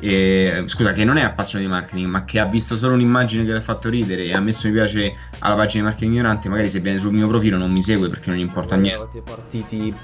eh, 0.00 0.62
scusa, 0.66 0.92
che 0.92 1.04
non 1.04 1.18
è 1.18 1.22
appassionata 1.22 1.68
di 1.68 1.74
marketing, 1.74 2.06
ma 2.06 2.24
che 2.24 2.38
ha 2.38 2.46
visto 2.46 2.76
solo 2.76 2.94
un'immagine 2.94 3.44
che 3.44 3.52
l'ha 3.52 3.60
fatto 3.60 3.90
ridere 3.90 4.24
e 4.24 4.32
ha 4.32 4.40
messo 4.40 4.66
mi 4.68 4.72
piace 4.72 5.14
alla 5.40 5.54
pagina 5.54 5.82
di 5.82 5.88
marketing 5.90 6.12
ignorante, 6.12 6.48
magari 6.48 6.70
se 6.70 6.80
viene 6.80 6.98
sul 6.98 7.12
mio 7.12 7.28
profilo 7.28 7.58
non 7.58 7.70
mi 7.70 7.82
segue 7.82 8.08
perché 8.08 8.30
non 8.30 8.38
gli 8.38 8.42
importa 8.42 8.76
niente. 8.76 8.96
Volevate 8.96 9.20
partiti 9.20 9.94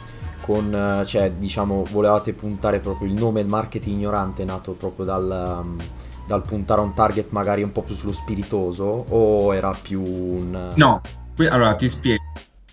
con, 0.42 1.02
cioè, 1.06 1.33
diciamo, 1.33 1.85
volevate 1.90 2.35
puntare 2.35 2.80
proprio 2.80 3.09
il 3.09 3.14
nome 3.14 3.40
il 3.40 3.47
marketing 3.47 3.97
ignorante 3.97 4.45
nato 4.45 4.73
proprio 4.73 5.06
dal, 5.06 5.62
um, 5.62 5.78
dal 6.26 6.42
puntare 6.42 6.80
a 6.80 6.85
un 6.85 6.95
target 6.95 7.30
magari 7.30 7.62
un 7.62 7.73
po' 7.73 7.83
più 7.83 7.95
sullo 7.95 8.12
spiritoso 8.12 8.85
o 8.85 9.54
era 9.54 9.76
più 9.80 10.02
un... 10.02 10.73
No, 10.75 11.00
que- 11.35 11.49
allora 11.49 11.75
ti 11.75 11.88
spiego. 11.88 12.23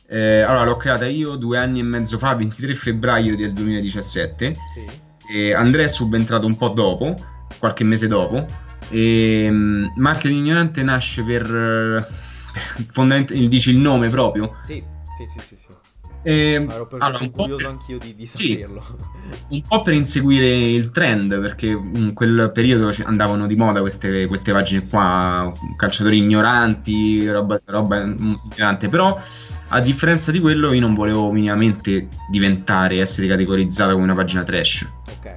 Eh, 0.07 0.41
allora 0.41 0.65
l'ho 0.65 0.75
creata 0.75 1.05
io 1.07 1.35
due 1.35 1.57
anni 1.57 1.79
e 1.79 1.83
mezzo 1.83 2.17
fa, 2.17 2.35
23 2.35 2.73
febbraio 2.73 3.35
del 3.35 3.53
2017. 3.53 4.55
Sì. 4.73 5.01
E 5.33 5.53
Andrea 5.53 5.85
è 5.85 5.89
subentrato 5.89 6.45
un 6.45 6.55
po' 6.57 6.69
dopo, 6.69 7.15
qualche 7.57 7.83
mese 7.83 8.07
dopo. 8.07 8.45
E 8.89 9.47
mm, 9.49 9.85
Marketing 9.95 10.39
Ignorante 10.39 10.83
nasce 10.83 11.23
per. 11.23 11.45
eh, 11.45 12.05
fondamentalmente 12.91 13.47
dici 13.47 13.71
il 13.71 13.77
nome 13.77 14.09
proprio. 14.09 14.57
Sì, 14.63 14.83
sì, 15.17 15.25
sì, 15.27 15.39
sì, 15.39 15.55
sì. 15.55 15.92
E, 16.25 16.63
perché 16.65 16.95
allora, 16.99 17.13
sono 17.17 17.29
po' 17.31 17.41
curioso 17.41 17.57
per- 17.63 17.71
anch'io 17.71 17.97
di, 17.97 18.15
di 18.15 18.25
Sì. 18.25 18.51
saperlo. 18.51 18.85
un 19.49 19.61
po' 19.61 19.81
per 19.81 19.93
inseguire 19.93 20.47
il 20.69 20.91
trend, 20.91 21.39
perché 21.41 21.67
in 21.67 22.13
quel 22.13 22.51
periodo 22.53 22.91
andavano 23.03 23.45
di 23.45 23.55
moda 23.55 23.81
queste, 23.81 24.25
queste 24.27 24.53
pagine 24.53 24.87
qua, 24.87 25.51
calciatori 25.75 26.17
ignoranti, 26.19 27.29
roba, 27.29 27.59
roba 27.65 28.05
mm, 28.05 28.33
ignorante, 28.53 28.87
però 28.87 29.19
a 29.69 29.79
differenza 29.81 30.31
di 30.31 30.39
quello 30.39 30.71
io 30.71 30.79
non 30.79 30.93
volevo 30.93 31.31
minimamente 31.31 32.07
diventare, 32.31 32.99
essere 32.99 33.27
categorizzata 33.27 33.91
come 33.91 34.03
una 34.03 34.15
pagina 34.15 34.43
trash. 34.43 34.87
Ok. 35.17 35.31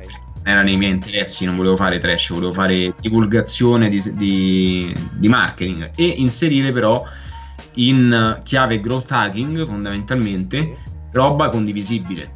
Era 0.45 0.62
nei 0.62 0.76
miei 0.76 0.93
interessi, 0.93 1.45
non 1.45 1.57
volevo 1.57 1.75
fare 1.76 1.99
trash, 1.99 2.28
volevo 2.31 2.52
fare 2.52 2.95
divulgazione 3.00 3.88
di, 3.88 4.00
di- 4.14 4.95
di 5.11 5.28
marketing 5.28 5.90
e 5.97 6.05
inserire 6.07 6.71
però 6.71 7.02
in 7.75 8.41
chiave 8.43 8.81
growth 8.81 9.11
hacking 9.11 9.67
fondamentalmente 9.67 10.77
roba 11.13 11.49
condivisibile. 11.49 12.35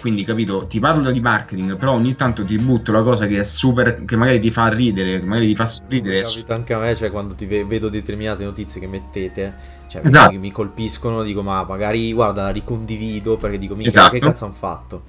Quindi, 0.00 0.22
capito, 0.22 0.66
ti 0.68 0.78
parlo 0.78 1.10
di 1.10 1.20
marketing, 1.20 1.76
però 1.76 1.94
ogni 1.94 2.14
tanto 2.14 2.44
ti 2.44 2.56
butto 2.56 2.92
la 2.92 3.02
cosa 3.02 3.26
che 3.26 3.38
è 3.38 3.42
super, 3.42 4.04
che 4.04 4.16
magari 4.16 4.38
ti 4.38 4.52
fa 4.52 4.68
ridere, 4.68 5.18
che 5.18 5.26
magari 5.26 5.48
ti 5.48 5.56
fa 5.56 5.66
sorridere. 5.66 6.22
Capita 6.22 6.54
anche 6.54 6.72
a 6.72 6.78
me, 6.78 6.94
cioè 6.94 7.10
quando 7.10 7.34
ti 7.34 7.46
ve- 7.46 7.64
vedo 7.64 7.88
determinate 7.88 8.44
notizie 8.44 8.80
che 8.80 8.86
mettete, 8.86 9.54
cioè 9.88 10.02
Esatto. 10.04 10.30
mi, 10.32 10.38
mi 10.38 10.52
colpiscono, 10.52 11.24
dico 11.24 11.42
ma 11.42 11.64
magari 11.64 12.12
guarda 12.12 12.42
la 12.42 12.50
ricondivido 12.50 13.36
perché 13.36 13.58
dico 13.58 13.74
mica 13.74 13.88
Esatto. 13.88 14.10
che 14.10 14.18
cazzo 14.20 14.44
hanno 14.44 14.54
fatto. 14.54 15.02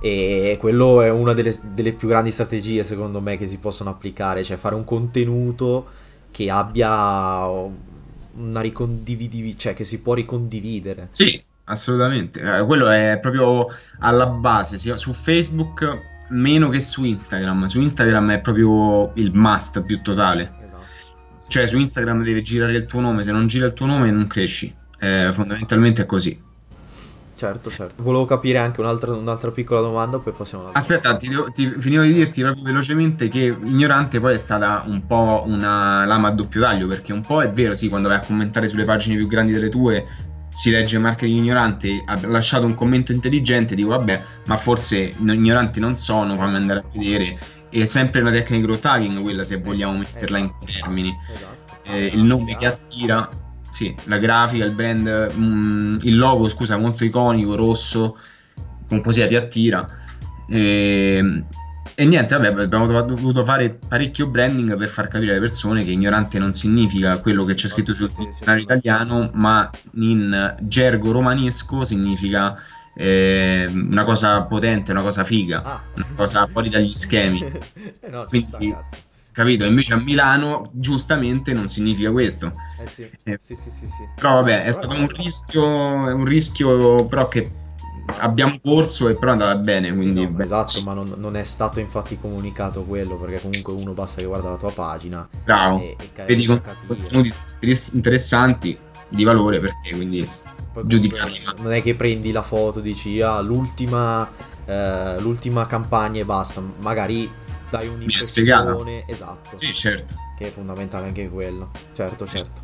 E 0.00 0.56
quello 0.58 1.02
è 1.02 1.10
una 1.10 1.34
delle, 1.34 1.54
delle 1.72 1.92
più 1.92 2.08
grandi 2.08 2.30
strategie 2.30 2.82
secondo 2.82 3.20
me 3.20 3.36
che 3.36 3.46
si 3.46 3.58
possono 3.58 3.90
applicare, 3.90 4.42
cioè 4.42 4.56
fare 4.56 4.74
un 4.74 4.84
contenuto 4.84 5.86
che 6.30 6.50
abbia 6.50 7.46
una 8.36 8.60
ricondividibilità, 8.60 9.58
cioè 9.58 9.74
che 9.74 9.84
si 9.84 10.00
può 10.00 10.14
ricondividere. 10.14 11.08
Sì, 11.10 11.42
assolutamente. 11.64 12.40
Eh, 12.40 12.64
quello 12.64 12.88
è 12.88 13.18
proprio 13.20 13.68
alla 14.00 14.26
base. 14.26 14.78
sia 14.78 14.96
su 14.96 15.12
Facebook 15.12 16.12
meno 16.28 16.68
che 16.68 16.80
su 16.80 17.04
Instagram. 17.04 17.64
Su 17.66 17.80
Instagram 17.80 18.32
è 18.32 18.40
proprio 18.40 19.12
il 19.14 19.32
must 19.32 19.82
più 19.82 20.00
totale. 20.02 20.52
Esatto. 20.64 20.82
Cioè, 21.48 21.66
su 21.66 21.78
Instagram 21.78 22.22
devi 22.22 22.42
girare 22.42 22.72
il 22.72 22.86
tuo 22.86 23.00
nome, 23.00 23.22
se 23.22 23.32
non 23.32 23.46
gira 23.46 23.66
il 23.66 23.74
tuo 23.74 23.86
nome 23.86 24.10
non 24.10 24.26
cresci. 24.26 24.74
Eh, 24.98 25.30
fondamentalmente 25.32 26.02
è 26.02 26.06
così. 26.06 26.40
Certo, 27.44 27.70
certo. 27.70 28.02
Volevo 28.02 28.24
capire 28.24 28.56
anche 28.56 28.80
un'altra, 28.80 29.12
un'altra 29.12 29.50
piccola 29.50 29.82
domanda, 29.82 30.18
poi 30.18 30.32
passiamo 30.32 30.64
alla 30.64 30.72
Aspetta, 30.74 31.14
ti, 31.16 31.28
devo- 31.28 31.50
ti- 31.50 31.74
finivo 31.78 32.02
di 32.02 32.12
dirti 32.14 32.40
proprio 32.40 32.62
velocemente 32.62 33.28
che 33.28 33.54
ignorante 33.62 34.18
poi 34.18 34.32
è 34.32 34.38
stata 34.38 34.82
un 34.86 35.06
po' 35.06 35.42
una 35.46 36.06
lama 36.06 36.28
a 36.28 36.30
doppio 36.30 36.62
taglio, 36.62 36.86
perché 36.86 37.12
un 37.12 37.20
po' 37.20 37.42
è 37.42 37.50
vero, 37.50 37.74
sì, 37.74 37.90
quando 37.90 38.08
vai 38.08 38.16
a 38.16 38.20
commentare 38.20 38.66
sulle 38.66 38.84
pagine 38.84 39.16
più 39.16 39.26
grandi 39.26 39.52
delle 39.52 39.68
tue 39.68 40.06
si 40.48 40.70
legge 40.70 40.98
marketing 40.98 41.36
ignorante, 41.36 42.02
ha 42.06 42.18
lasciato 42.26 42.64
un 42.64 42.74
commento 42.74 43.12
intelligente, 43.12 43.74
dico 43.74 43.88
vabbè, 43.90 44.22
ma 44.46 44.56
forse 44.56 45.12
no- 45.18 45.34
ignoranti 45.34 45.80
non 45.80 45.96
sono, 45.96 46.36
fammi 46.38 46.56
andare 46.56 46.78
a 46.78 46.84
vedere. 46.94 47.38
È 47.68 47.84
sempre 47.84 48.22
una 48.22 48.30
tecnica 48.30 48.64
growth 48.64 48.86
hacking 48.86 49.20
quella 49.20 49.44
se 49.44 49.58
vogliamo 49.58 49.98
metterla 49.98 50.38
in 50.38 50.50
termini. 50.64 51.14
Esatto. 51.28 51.80
Eh, 51.82 52.06
il 52.06 52.22
nome 52.22 52.56
che 52.56 52.66
attira, 52.66 53.28
sì, 53.74 53.92
la 54.04 54.18
grafica, 54.18 54.64
il 54.64 54.70
brand, 54.70 55.32
mm, 55.36 55.96
il 56.02 56.16
logo, 56.16 56.48
scusa, 56.48 56.76
molto 56.78 57.04
iconico, 57.04 57.56
rosso, 57.56 58.16
comunque 58.86 59.12
sia 59.12 59.26
ti 59.26 59.34
attira. 59.34 59.84
E, 60.48 61.42
e 61.96 62.04
niente, 62.04 62.36
vabbè, 62.36 62.62
abbiamo 62.62 62.86
dov- 62.86 63.04
dovuto 63.06 63.44
fare 63.44 63.70
parecchio 63.88 64.28
branding 64.28 64.76
per 64.76 64.88
far 64.88 65.08
capire 65.08 65.32
alle 65.32 65.40
persone 65.40 65.84
che 65.84 65.90
ignorante 65.90 66.38
non 66.38 66.52
significa 66.52 67.18
quello 67.18 67.42
che 67.44 67.54
c'è 67.54 67.66
scritto 67.66 67.92
sul 67.92 68.12
dizionario 68.16 68.62
italiano, 68.62 69.30
ma 69.34 69.68
in 69.94 70.54
gergo 70.60 71.10
romanesco 71.10 71.82
significa 71.84 72.56
eh, 72.96 73.68
una 73.72 74.04
cosa 74.04 74.40
potente, 74.42 74.92
una 74.92 75.02
cosa 75.02 75.24
figa, 75.24 75.62
Ah. 75.64 75.82
una 75.96 76.06
cosa 76.14 76.46
fuori 76.46 76.68
dagli 76.68 76.92
schemi. 76.92 77.42
eh 78.00 78.08
no, 78.08 78.24
Quindi- 78.28 78.46
sta. 78.46 78.86
Capito? 79.34 79.64
Invece 79.64 79.94
a 79.94 79.96
Milano, 79.96 80.70
giustamente, 80.72 81.52
non 81.52 81.66
significa 81.66 82.12
questo. 82.12 82.52
Eh 82.80 82.86
sì, 82.86 83.10
Eh. 83.24 83.36
sì, 83.40 83.56
sì, 83.56 83.68
sì, 83.70 83.86
sì. 83.88 84.08
Però 84.14 84.34
vabbè, 84.34 84.62
è 84.62 84.70
stato 84.70 84.94
un 84.94 85.08
rischio, 85.08 85.64
un 85.66 86.24
rischio 86.24 87.04
però 87.06 87.26
che 87.26 87.50
abbiamo 88.18 88.58
corso 88.62 89.08
e 89.08 89.16
però 89.16 89.30
è 89.30 89.32
andata 89.32 89.56
bene, 89.56 89.88
Sì, 89.88 89.94
quindi 90.02 90.22
no, 90.22 90.30
ma 90.30 90.36
beh, 90.36 90.44
esatto, 90.44 90.70
sì, 90.70 90.82
ma 90.84 90.92
non, 90.94 91.14
non 91.16 91.36
è 91.36 91.42
stato 91.42 91.80
infatti 91.80 92.16
comunicato 92.20 92.84
quello, 92.84 93.16
perché 93.16 93.40
comunque 93.40 93.72
uno 93.72 93.92
basta 93.92 94.20
che 94.20 94.26
guarda 94.26 94.50
la 94.50 94.56
tua 94.56 94.70
pagina 94.70 95.28
bravo. 95.42 95.80
e, 95.80 95.96
e 95.98 96.24
Vedi 96.26 96.46
contenuti 96.46 97.32
interess- 97.54 97.92
interessanti 97.94 98.78
di 99.08 99.24
valore 99.24 99.58
perché 99.58 99.90
quindi 99.96 100.28
Poi 100.72 100.86
giudicarli, 100.86 101.40
Non 101.60 101.72
è 101.72 101.82
che 101.82 101.94
prendi 101.96 102.30
la 102.30 102.42
foto, 102.42 102.78
dici 102.80 103.20
ah, 103.20 103.40
l'ultima, 103.40 104.30
eh, 104.64 105.18
l'ultima 105.18 105.66
campagna 105.66 106.20
e 106.20 106.24
basta, 106.24 106.62
magari 106.80 107.28
dai 107.70 107.88
un'impressione, 107.88 109.04
esatto, 109.06 109.56
Sì, 109.56 109.72
certo. 109.72 110.14
che 110.36 110.48
è 110.48 110.50
fondamentale 110.50 111.06
anche 111.06 111.28
quello, 111.28 111.70
certo, 111.92 112.26
Sì. 112.26 112.38
certo. 112.38 112.62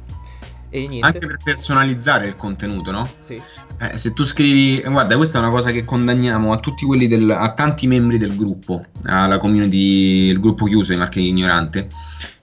E 0.73 0.87
niente, 0.87 1.07
Anche 1.07 1.19
per 1.27 1.37
personalizzare 1.43 2.27
il 2.29 2.37
contenuto, 2.37 2.91
no? 2.93 3.11
sì, 3.21 3.43
Eh, 3.81 3.97
se 3.97 4.13
tu 4.13 4.25
scrivi, 4.25 4.81
guarda, 4.83 5.17
questa 5.17 5.39
è 5.39 5.41
una 5.41 5.51
cosa 5.51 5.71
che 5.73 5.85
condanniamo 5.85 6.53
a 6.53 6.61
tutti 6.61 6.85
quelli 6.85 7.09
del, 7.09 7.31
a 7.31 7.53
tanti 7.55 7.87
membri 7.87 8.19
del 8.19 8.37
gruppo, 8.37 8.85
alla 9.05 9.39
community, 9.39 10.29
il 10.29 10.39
gruppo 10.39 10.67
chiuso 10.67 10.93
di 10.93 10.99
marketing 10.99 11.29
ignorante, 11.29 11.89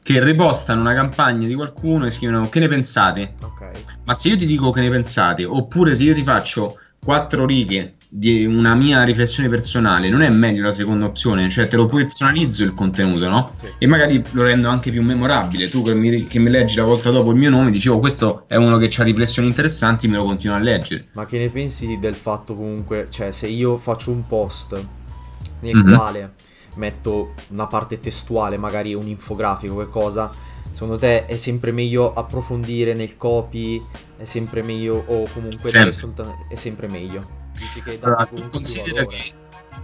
che 0.02 0.24
ripostano 0.24 0.82
una 0.82 0.94
campagna 0.94 1.48
di 1.48 1.54
qualcuno 1.54 2.06
e 2.06 2.10
scrivono 2.10 2.50
che 2.50 2.60
ne 2.60 2.68
pensate? 2.68 3.36
ok, 3.44 3.86
Ma 4.06 4.14
se 4.14 4.30
io 4.30 4.38
ti 4.38 4.46
dico 4.46 4.72
che 4.72 4.82
ne 4.82 4.90
pensate, 4.90 5.46
oppure 5.46 5.94
se 5.94 6.04
io 6.04 6.14
ti 6.14 6.24
faccio 6.24 6.80
quattro 7.00 7.46
righe 7.46 7.97
di 8.10 8.46
una 8.46 8.74
mia 8.74 9.04
riflessione 9.04 9.50
personale, 9.50 10.10
non 10.10 10.22
è 10.22 10.30
meglio 10.30 10.64
la 10.64 10.72
seconda 10.72 11.06
opzione? 11.06 11.50
Cioè 11.50 11.68
te 11.68 11.76
lo 11.76 11.86
personalizzo 11.86 12.64
il 12.64 12.74
contenuto, 12.74 13.28
no? 13.28 13.52
Sì. 13.60 13.74
E 13.80 13.88
magari 13.88 14.24
lo 14.32 14.44
rendo 14.44 14.70
anche 14.70 14.92
più 14.92 15.02
memorabile. 15.02 15.70
Tu 15.70 15.82
che 15.84 15.94
mi, 15.94 16.28
che 16.28 16.40
mi, 16.40 16.50
leggi 16.50 16.78
la 16.78 16.84
volta 16.84 17.10
dopo 17.10 17.32
il 17.32 17.38
mio 17.38 17.50
nome, 17.50 17.72
dicevo 17.72 18.00
questo 18.00 18.46
è 18.48 18.56
uno 18.56 18.78
che 18.78 18.90
ha 18.98 19.04
riflessioni 19.04 19.48
interessanti, 19.48 20.08
me 20.08 20.18
lo 20.18 20.24
continuo 20.24 20.56
a 20.56 20.60
leggere. 20.60 21.08
Ma 21.14 21.26
che 21.26 21.38
ne 21.38 21.50
pensi 21.50 21.98
del 22.00 22.16
fatto 22.16 22.56
comunque, 22.56 23.08
cioè 23.10 23.32
se 23.32 23.48
io 23.48 23.78
faccio 23.78 24.12
un 24.12 24.26
post 24.28 24.86
nel 25.60 25.76
mm-hmm. 25.76 25.96
quale 25.96 26.34
metto 26.76 27.34
una 27.50 27.68
parte 27.68 28.00
testuale, 28.00 28.58
magari 28.58 28.94
un 28.94 29.08
infografico, 29.08 29.74
qualcosa 29.74 30.46
Secondo 30.78 31.00
te 31.00 31.26
è 31.26 31.38
sempre 31.38 31.72
meglio 31.72 32.14
approfondire 32.14 32.94
nel 32.94 33.18
copy? 33.18 33.84
È 34.16 34.26
sempre 34.26 34.62
meglio 34.62 35.04
o 35.08 35.28
comunque 35.34 35.72
soltanto, 35.72 36.46
è 36.48 36.54
sempre 36.54 36.88
meglio? 36.88 37.47
Dici 37.58 37.82
che 37.82 38.00
allora, 38.02 38.28
considera 38.50 39.06
che 39.06 39.34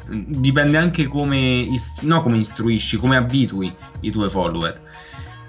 dipende 0.08 0.78
anche 0.78 1.08
come, 1.08 1.60
ist- 1.62 2.02
no, 2.02 2.22
come 2.22 2.38
istruisci, 2.38 2.98
come 2.98 3.18
abitui 3.18 3.74
i 4.02 4.12
tuoi 4.12 4.30
follower. 4.30 4.82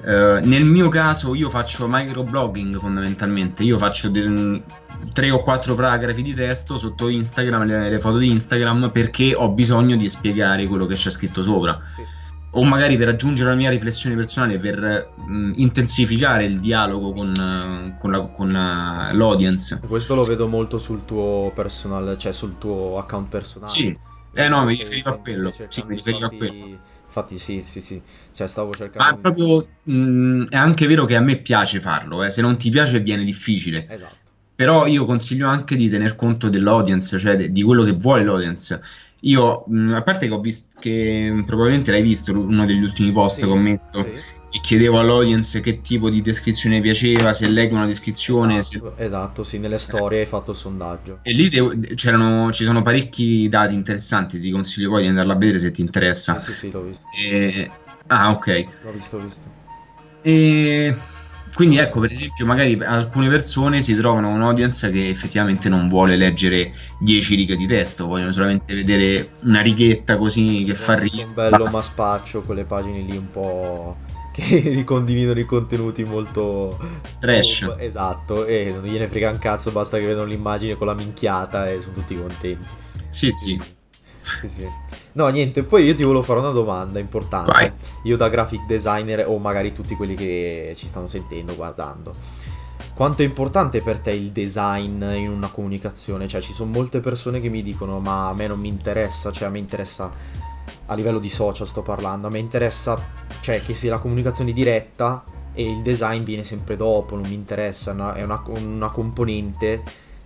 Uh, 0.05 0.47
nel 0.47 0.67
mio 0.67 0.89
caso 0.89 1.35
io 1.35 1.49
faccio 1.49 1.87
microblogging 1.89 2.79
fondamentalmente, 2.79 3.63
io 3.63 3.79
faccio 3.79 4.11
del, 4.11 4.63
tre 5.15 5.31
o 5.31 5.43
quattro 5.43 5.75
paragrafi 5.75 6.21
di 6.21 6.35
testo 6.35 6.77
sotto 6.77 7.09
Instagram, 7.09 7.65
le, 7.65 7.89
le, 7.89 7.99
foto 7.99 8.19
di 8.19 8.31
Instagram, 8.31 8.91
perché 8.91 9.35
ho 9.35 9.49
bisogno 9.51 9.97
di 9.97 10.09
spiegare 10.09 10.67
quello 10.67 10.85
che 10.85 10.95
c'è 10.95 11.09
scritto 11.11 11.43
sopra. 11.43 11.81
Sì 11.97 12.23
o 12.55 12.65
magari 12.65 12.97
per 12.97 13.09
aggiungere 13.09 13.51
la 13.51 13.57
mia 13.57 13.71
riflessione 13.71 14.17
personale, 14.17 14.59
per 14.59 15.13
mh, 15.15 15.53
intensificare 15.57 16.45
il 16.45 16.61
dialogo 16.61 17.13
con, 17.13 17.95
con, 17.99 18.11
la, 18.11 18.21
con 18.21 18.49
uh, 18.49 19.15
l'audience. 19.15 19.81
Questo 19.87 20.15
lo 20.15 20.25
vedo 20.25 20.47
molto 20.47 20.79
sul 20.79 21.05
tuo 21.05 21.53
personal, 21.55 22.17
cioè 22.19 22.33
sul 22.33 22.59
tuo 22.59 22.99
account 22.99 23.29
personale. 23.29 23.71
Sì, 23.71 23.99
eh 24.35 24.49
no, 24.49 24.65
mi 24.65 24.77
riferivo 24.77 25.11
a 25.11 25.19
quello. 25.19 25.53
Sì, 25.53 25.85
mi 25.87 25.97
riferivo 25.97 26.25
infatti... 26.25 26.35
a 26.35 26.39
quello. 26.39 26.79
Infatti 27.07 27.39
sì, 27.39 27.63
sì, 27.63 27.81
sì, 27.81 28.03
cioè 28.33 28.49
stavo 28.49 28.73
cercando... 28.73 29.09
Ma 29.09 29.17
proprio, 29.17 29.69
mh, 29.85 30.47
è 30.49 30.57
anche 30.57 30.87
vero 30.89 31.05
che 31.05 31.15
a 31.15 31.21
me 31.21 31.37
piace 31.37 31.79
farlo, 31.79 32.25
eh. 32.25 32.31
se 32.31 32.41
non 32.41 32.57
ti 32.57 32.71
piace 32.71 32.99
viene 32.99 33.23
difficile. 33.23 33.87
Esatto. 33.89 34.23
Però 34.57 34.87
io 34.87 35.05
consiglio 35.05 35.49
anche 35.49 35.75
di 35.75 35.89
tener 35.89 36.15
conto 36.15 36.49
dell'audience, 36.49 37.19
cioè 37.19 37.37
de- 37.37 37.51
di 37.51 37.63
quello 37.63 37.83
che 37.83 37.93
vuole 37.93 38.25
l'audience. 38.25 38.81
Io, 39.23 39.65
a 39.91 40.03
parte 40.03 40.27
che 40.27 40.33
ho 40.33 40.41
visto 40.41 40.79
che 40.79 41.43
probabilmente 41.47 41.91
l'hai 41.91 42.03
visto 42.03 42.33
uno 42.33 42.65
degli 42.65 42.83
ultimi 42.83 43.11
post 43.11 43.37
sì, 43.37 43.43
che 43.43 43.49
ho 43.49 43.57
messo 43.57 44.03
sì. 44.03 44.09
e 44.51 44.61
chiedevo 44.61 44.99
all'audience 44.99 45.61
che 45.61 45.81
tipo 45.81 46.11
di 46.11 46.21
descrizione 46.21 46.81
piaceva, 46.81 47.33
se 47.33 47.49
leggo 47.49 47.75
una 47.75 47.87
descrizione. 47.87 48.59
Esatto, 48.59 48.95
se... 48.97 49.05
esatto 49.05 49.43
sì, 49.43 49.59
nelle 49.59 49.79
storie 49.79 50.21
hai 50.21 50.27
fatto 50.27 50.53
il 50.53 50.57
sondaggio. 50.57 51.19
E 51.23 51.33
lì 51.33 51.49
te... 51.49 51.95
ci 51.97 52.65
sono 52.65 52.83
parecchi 52.83 53.49
dati 53.49 53.75
interessanti, 53.75 54.39
ti 54.39 54.51
consiglio 54.51 54.91
poi 54.91 55.03
di 55.03 55.09
andarla 55.09 55.33
a 55.33 55.37
vedere 55.37 55.59
se 55.59 55.71
ti 55.71 55.81
interessa. 55.81 56.39
Sì, 56.39 56.53
sì, 56.53 56.59
sì 56.59 56.71
l'ho 56.71 56.83
visto. 56.83 57.07
E... 57.19 57.71
Ah, 58.09 58.31
ok. 58.31 58.67
L'ho 58.85 58.93
visto, 58.93 59.17
l'ho 59.17 59.25
visto. 59.25 59.49
E 60.21 60.95
quindi 61.55 61.77
ecco, 61.77 62.01
per 62.01 62.11
esempio, 62.11 62.45
magari 62.45 62.79
alcune 62.83 63.29
persone 63.29 63.81
si 63.81 63.95
trovano 63.95 64.29
un 64.29 64.43
audience 64.43 64.91
che 64.91 65.09
effettivamente 65.09 65.69
non 65.69 65.87
vuole 65.87 66.17
leggere 66.17 66.73
10 66.99 67.35
righe 67.37 67.57
di 67.57 67.67
testo, 67.67 68.07
vogliono 68.07 68.33
solamente 68.33 68.75
vedere 68.75 69.35
una 69.43 69.61
righetta 69.61 70.17
così 70.17 70.65
che 70.67 70.75
fa 70.75 70.95
ridere. 70.95 71.25
Un 71.25 71.35
bello 71.35 71.65
maspaccio, 71.65 72.43
quelle 72.43 72.65
pagine 72.65 73.01
lì 73.01 73.17
un 73.17 73.31
po' 73.31 73.97
che 74.35 74.63
ricondividono 74.67 75.39
i 75.39 75.45
contenuti 75.45 76.03
molto 76.03 76.77
trash. 77.21 77.63
Oh, 77.63 77.77
esatto, 77.79 78.47
e 78.47 78.73
non 78.73 78.83
gliene 78.83 79.09
frega 79.09 79.31
un 79.31 79.39
cazzo, 79.39 79.71
basta 79.71 79.97
che 79.97 80.07
vedano 80.07 80.27
l'immagine 80.27 80.75
con 80.75 80.89
la 80.89 80.95
minchiata 80.95 81.71
e 81.71 81.81
sono 81.81 81.95
tutti 81.95 82.17
contenti. 82.17 82.67
Sì, 83.11 83.31
sì. 83.31 83.83
Sì, 84.41 84.49
sì. 84.49 84.69
No, 85.13 85.29
niente, 85.29 85.63
poi 85.63 85.85
io 85.85 85.95
ti 85.95 86.03
volevo 86.03 86.23
fare 86.23 86.41
una 86.41 86.51
domanda 86.51 86.99
importante. 86.99 87.51
Vai. 87.53 87.73
Io 88.05 88.17
da 88.17 88.29
graphic 88.29 88.65
designer 88.67 89.27
o 89.29 89.39
magari 89.39 89.73
tutti 89.73 89.95
quelli 89.95 90.15
che 90.15 90.73
ci 90.77 90.87
stanno 90.87 91.07
sentendo, 91.07 91.55
guardando. 91.55 92.15
Quanto 92.95 93.23
è 93.23 93.25
importante 93.25 93.83
per 93.83 93.99
te 93.99 94.13
il 94.13 94.31
design 94.31 95.03
in 95.03 95.29
una 95.29 95.49
comunicazione? 95.49 96.29
Cioè, 96.29 96.41
ci 96.41 96.53
sono 96.53 96.71
molte 96.71 97.01
persone 97.01 97.41
che 97.41 97.49
mi 97.49 97.63
dicono 97.63 97.99
"Ma 97.99 98.29
a 98.29 98.35
me 98.35 98.47
non 98.47 98.61
mi 98.61 98.69
interessa, 98.69 99.31
cioè 99.33 99.49
a 99.49 99.51
me 99.51 99.59
interessa 99.59 100.11
a 100.87 100.95
livello 100.95 101.19
di 101.19 101.29
social 101.29 101.67
sto 101.67 101.83
parlando, 101.83 102.27
a 102.27 102.31
me 102.31 102.39
interessa 102.39 102.99
cioè 103.41 103.61
che 103.61 103.75
sia 103.75 103.91
la 103.91 103.99
comunicazione 103.99 104.53
diretta 104.53 105.25
e 105.53 105.71
il 105.71 105.83
design 105.83 106.23
viene 106.23 106.45
sempre 106.45 106.77
dopo, 106.77 107.15
non 107.15 107.27
mi 107.29 107.35
interessa, 107.35 108.15
è 108.15 108.23
una, 108.23 108.43
una 108.47 108.91
componente 108.91 109.83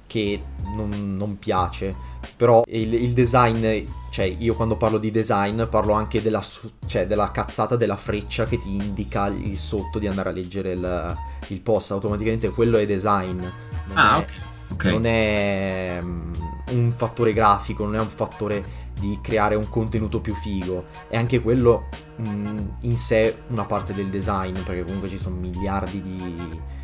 che 0.09 0.43
non, 0.75 1.17
non 1.17 1.39
piace. 1.39 1.95
Però 2.37 2.65
il, 2.67 2.95
il, 2.95 3.13
design, 3.13 3.87
cioè 4.11 4.25
io 4.25 4.55
quando 4.55 4.77
parlo 4.77 4.99
di 4.99 5.13
design 5.13 5.65
parlo 5.65 5.93
anche 5.93 6.21
della, 6.21 6.43
cioè, 6.87 7.07
della 7.07 7.31
cazzata 7.31 7.77
della 7.77 7.95
freccia 7.95 8.47
che 8.47 8.59
ti 8.59 8.75
indica 8.75 9.29
il 9.29 9.57
sotto 9.57 10.01
di 10.01 10.09
andare 10.09 10.31
a 10.31 10.33
leggere 10.33 10.73
il, 10.73 11.17
il 11.49 11.61
post. 11.61 11.93
Automaticamente 11.93 12.49
quello 12.51 12.79
è 12.79 12.87
design. 12.87 13.39
Non 13.39 13.97
ah, 13.97 14.17
è, 14.17 14.19
ok. 14.19 14.35
okay. 14.73 14.93
Non 14.93 15.07
è 15.07 15.99
um, 16.03 16.33
un 16.71 16.93
fattore 16.93 17.33
grafico, 17.33 17.85
non 17.85 17.95
è 17.95 18.01
un 18.01 18.09
fattore 18.09 18.87
di 18.99 19.17
creare 19.23 19.55
un 19.55 19.69
contenuto 19.69 20.21
più 20.21 20.35
figo. 20.35 20.87
È 21.09 21.17
anche 21.17 21.41
quello 21.41 21.89
um, 22.17 22.75
in 22.81 22.97
sé 22.97 23.43
una 23.49 23.65
parte 23.65 23.95
del 23.95 24.09
design, 24.09 24.59
perché 24.65 24.83
comunque 24.83 25.09
ci 25.09 25.19
sono 25.19 25.37
miliardi 25.37 26.03
di 26.03 26.77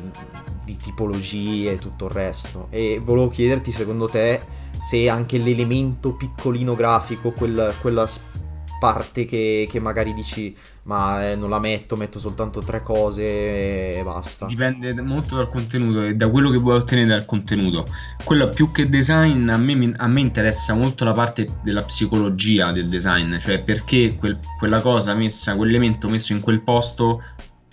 di 0.00 0.10
tipologie 0.64 1.72
e 1.72 1.78
tutto 1.78 2.06
il 2.06 2.12
resto. 2.12 2.66
E 2.70 3.00
volevo 3.02 3.28
chiederti, 3.28 3.70
secondo 3.72 4.08
te, 4.08 4.40
se 4.82 5.08
anche 5.08 5.38
l'elemento 5.38 6.14
piccolino 6.14 6.74
grafico, 6.74 7.32
quel, 7.32 7.74
quella 7.80 8.08
parte 8.82 9.26
che, 9.26 9.68
che, 9.70 9.78
magari 9.78 10.12
dici 10.12 10.52
ma 10.84 11.30
eh, 11.30 11.36
non 11.36 11.50
la 11.50 11.60
metto, 11.60 11.94
metto 11.94 12.18
soltanto 12.18 12.62
tre 12.62 12.82
cose 12.82 13.22
e 13.22 14.02
basta. 14.02 14.46
Dipende 14.46 15.00
molto 15.00 15.36
dal 15.36 15.46
contenuto 15.46 16.02
e 16.02 16.14
da 16.16 16.28
quello 16.28 16.50
che 16.50 16.58
vuoi 16.58 16.78
ottenere 16.78 17.06
dal 17.06 17.24
contenuto. 17.24 17.86
Quello 18.24 18.48
più 18.48 18.72
che 18.72 18.88
design, 18.88 19.48
a 19.50 19.56
me, 19.56 19.92
a 19.96 20.08
me 20.08 20.20
interessa 20.20 20.74
molto 20.74 21.04
la 21.04 21.12
parte 21.12 21.58
della 21.62 21.84
psicologia 21.84 22.72
del 22.72 22.88
design, 22.88 23.36
cioè 23.38 23.60
perché 23.60 24.16
quel, 24.16 24.40
quella 24.58 24.80
cosa 24.80 25.14
messa, 25.14 25.54
quell'elemento 25.54 26.08
messo 26.08 26.32
in 26.32 26.40
quel 26.40 26.62
posto 26.62 27.22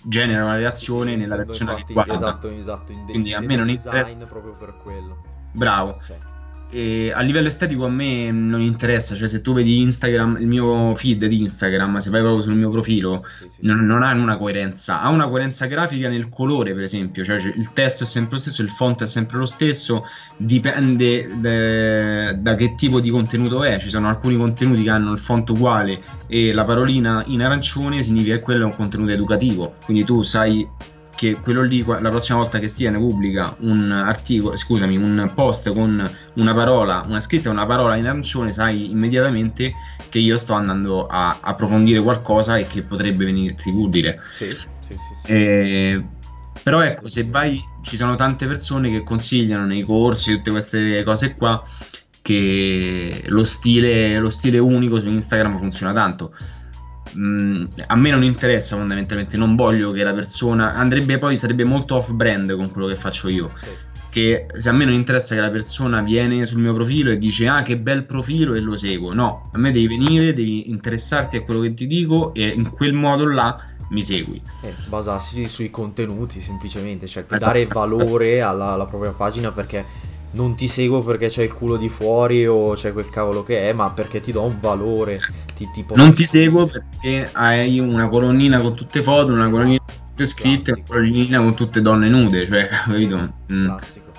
genera 0.04 0.44
una 0.44 0.56
reazione 0.56 1.16
nella 1.16 1.36
reazione 1.36 1.72
infatti, 1.72 1.92
adeguata. 1.92 2.14
Esatto, 2.14 2.48
esatto. 2.50 2.92
In 2.92 3.04
Quindi 3.04 3.32
a 3.32 3.40
me 3.40 3.56
non 3.56 3.68
interessa 3.68 4.12
proprio 4.26 4.52
per 4.52 4.76
quello. 4.82 5.22
Bravo. 5.52 6.00
Cioè. 6.06 6.29
E 6.72 7.10
a 7.12 7.20
livello 7.22 7.48
estetico 7.48 7.84
a 7.84 7.88
me 7.88 8.30
non 8.30 8.62
interessa, 8.62 9.16
cioè 9.16 9.26
se 9.26 9.40
tu 9.40 9.52
vedi 9.52 9.80
Instagram, 9.80 10.36
il 10.38 10.46
mio 10.46 10.94
feed 10.94 11.26
di 11.26 11.40
Instagram, 11.40 11.96
se 11.96 12.10
vai 12.10 12.20
proprio 12.20 12.42
sul 12.42 12.54
mio 12.54 12.70
profilo, 12.70 13.24
sì, 13.24 13.48
sì, 13.48 13.66
non, 13.66 13.84
non, 13.84 14.04
ha 14.04 14.12
una 14.12 14.36
coerenza, 14.36 15.00
ha 15.00 15.08
una 15.08 15.28
coerenza 15.28 15.66
grafica 15.66 16.08
nel 16.08 16.28
colore 16.28 16.72
per 16.72 16.84
esempio, 16.84 17.24
cioè 17.24 17.38
il 17.38 17.72
testo 17.72 18.04
è 18.04 18.06
sempre 18.06 18.36
lo 18.36 18.40
stesso, 18.40 18.62
il 18.62 18.70
font 18.70 19.02
è 19.02 19.06
sempre 19.08 19.38
lo 19.38 19.46
stesso, 19.46 20.04
dipende 20.36 21.40
de, 21.40 22.38
da 22.40 22.54
che 22.54 22.76
tipo 22.76 23.00
di 23.00 23.10
contenuto 23.10 23.64
è, 23.64 23.80
ci 23.80 23.88
sono 23.88 24.08
alcuni 24.08 24.36
contenuti 24.36 24.84
che 24.84 24.90
hanno 24.90 25.10
il 25.10 25.18
font 25.18 25.48
uguale 25.50 26.00
e 26.28 26.52
la 26.52 26.64
parolina 26.64 27.24
in 27.26 27.42
arancione 27.42 28.00
significa 28.00 28.36
che 28.36 28.42
quello 28.42 28.62
è 28.62 28.66
un 28.66 28.76
contenuto 28.76 29.10
educativo, 29.10 29.74
quindi 29.84 30.04
tu 30.04 30.22
sai 30.22 30.64
che 31.20 31.34
quello 31.34 31.60
lì 31.60 31.84
la 31.84 32.08
prossima 32.08 32.38
volta 32.38 32.58
che 32.58 32.68
Stiane 32.68 32.96
pubblica 32.96 33.54
un 33.58 33.90
articolo, 33.92 34.56
scusami, 34.56 34.96
un 34.96 35.30
post 35.34 35.70
con 35.70 36.10
una 36.36 36.54
parola, 36.54 37.04
una 37.06 37.20
scritta 37.20 37.50
una 37.50 37.66
parola 37.66 37.94
in 37.96 38.06
arancione, 38.06 38.50
sai 38.50 38.90
immediatamente 38.90 39.74
che 40.08 40.18
io 40.18 40.38
sto 40.38 40.54
andando 40.54 41.04
a 41.04 41.40
approfondire 41.42 42.00
qualcosa 42.00 42.56
e 42.56 42.66
che 42.66 42.84
potrebbe 42.84 43.26
venirti 43.26 43.68
utile. 43.68 44.18
Sì, 44.32 44.50
sì, 44.50 44.66
sì. 44.80 44.96
sì. 45.22 45.30
E, 45.30 46.04
però 46.62 46.80
ecco, 46.80 47.10
se 47.10 47.26
vai, 47.26 47.60
ci 47.82 47.96
sono 47.96 48.14
tante 48.14 48.46
persone 48.46 48.88
che 48.88 49.02
consigliano 49.02 49.66
nei 49.66 49.82
corsi, 49.82 50.36
tutte 50.36 50.52
queste 50.52 51.02
cose 51.02 51.34
qua, 51.34 51.62
che 52.22 53.24
lo 53.26 53.44
stile, 53.44 54.18
lo 54.18 54.30
stile 54.30 54.58
unico 54.58 54.98
su 54.98 55.08
Instagram 55.08 55.58
funziona 55.58 55.92
tanto 55.92 56.34
mh, 57.12 57.64
a 57.86 57.96
me 57.96 58.10
non 58.10 58.22
interessa 58.22 58.76
fondamentalmente, 58.76 59.36
non 59.36 59.56
voglio 59.56 59.92
che 59.92 60.02
la 60.02 60.12
persona 60.12 60.74
andrebbe 60.74 61.18
poi 61.18 61.38
sarebbe 61.38 61.64
molto 61.64 61.96
off 61.96 62.10
brand 62.12 62.54
con 62.54 62.70
quello 62.70 62.86
che 62.88 62.96
faccio 62.96 63.28
io. 63.28 63.50
Sì. 63.56 63.88
Che 64.10 64.46
se 64.56 64.68
a 64.68 64.72
me 64.72 64.84
non 64.84 64.94
interessa 64.94 65.36
che 65.36 65.40
la 65.40 65.50
persona 65.50 66.02
viene 66.02 66.44
sul 66.44 66.60
mio 66.60 66.74
profilo 66.74 67.12
e 67.12 67.18
dice 67.18 67.46
ah 67.46 67.62
che 67.62 67.78
bel 67.78 68.04
profilo 68.04 68.54
e 68.54 68.60
lo 68.60 68.76
seguo, 68.76 69.12
no, 69.12 69.50
a 69.52 69.58
me 69.58 69.70
devi 69.70 69.86
venire, 69.86 70.32
devi 70.32 70.68
interessarti 70.68 71.36
a 71.36 71.42
quello 71.42 71.60
che 71.60 71.74
ti 71.74 71.86
dico 71.86 72.34
e 72.34 72.48
in 72.48 72.70
quel 72.70 72.92
modo 72.92 73.28
là 73.28 73.56
mi 73.90 74.02
segui. 74.02 74.42
Eh, 74.62 74.74
basarsi 74.88 75.46
sui 75.46 75.70
contenuti 75.70 76.40
semplicemente, 76.40 77.06
cioè 77.06 77.24
esatto. 77.24 77.44
dare 77.44 77.66
valore 77.66 78.40
alla, 78.40 78.72
alla 78.72 78.86
propria 78.86 79.12
pagina 79.12 79.52
perché 79.52 79.84
non 80.32 80.54
ti 80.54 80.68
seguo 80.68 81.02
perché 81.02 81.28
c'è 81.28 81.42
il 81.42 81.52
culo 81.52 81.76
di 81.76 81.88
fuori 81.88 82.46
o 82.46 82.74
c'è 82.74 82.92
quel 82.92 83.10
cavolo 83.10 83.42
che 83.42 83.68
è, 83.68 83.72
ma 83.72 83.90
perché 83.90 84.20
ti 84.20 84.30
do 84.30 84.42
un 84.42 84.58
valore. 84.60 85.20
Ti, 85.54 85.68
ti 85.72 85.84
non 85.94 86.14
ti 86.14 86.24
seguo 86.24 86.66
perché 86.66 87.28
hai 87.32 87.78
una 87.80 88.08
colonnina 88.08 88.60
con 88.60 88.74
tutte 88.74 89.02
foto, 89.02 89.32
una 89.32 89.48
colonnina 89.48 89.82
con 89.84 89.96
tutte 90.08 90.26
scritte, 90.26 90.72
una 90.72 90.82
colonnina 90.86 91.40
con 91.40 91.54
tutte 91.54 91.80
donne 91.80 92.08
nude, 92.08 92.46
cioè, 92.46 92.68
capito? 92.86 93.32
Mm. 93.52 93.64
Classico. 93.66 94.12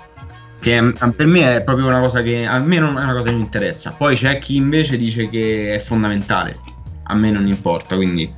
che 0.60 0.94
per 1.16 1.26
me 1.26 1.56
è 1.56 1.62
proprio 1.62 1.86
una 1.86 2.00
cosa 2.00 2.22
che 2.22 2.44
a 2.44 2.58
me 2.58 2.78
non 2.78 2.98
è 2.98 3.02
una 3.02 3.14
cosa 3.14 3.30
che 3.30 3.36
mi 3.36 3.42
interessa. 3.42 3.94
Poi 3.96 4.14
c'è 4.14 4.38
chi 4.38 4.56
invece 4.56 4.96
dice 4.98 5.28
che 5.28 5.72
è 5.72 5.78
fondamentale. 5.78 6.58
A 7.04 7.14
me 7.14 7.30
non 7.30 7.46
importa, 7.46 7.96
quindi 7.96 8.32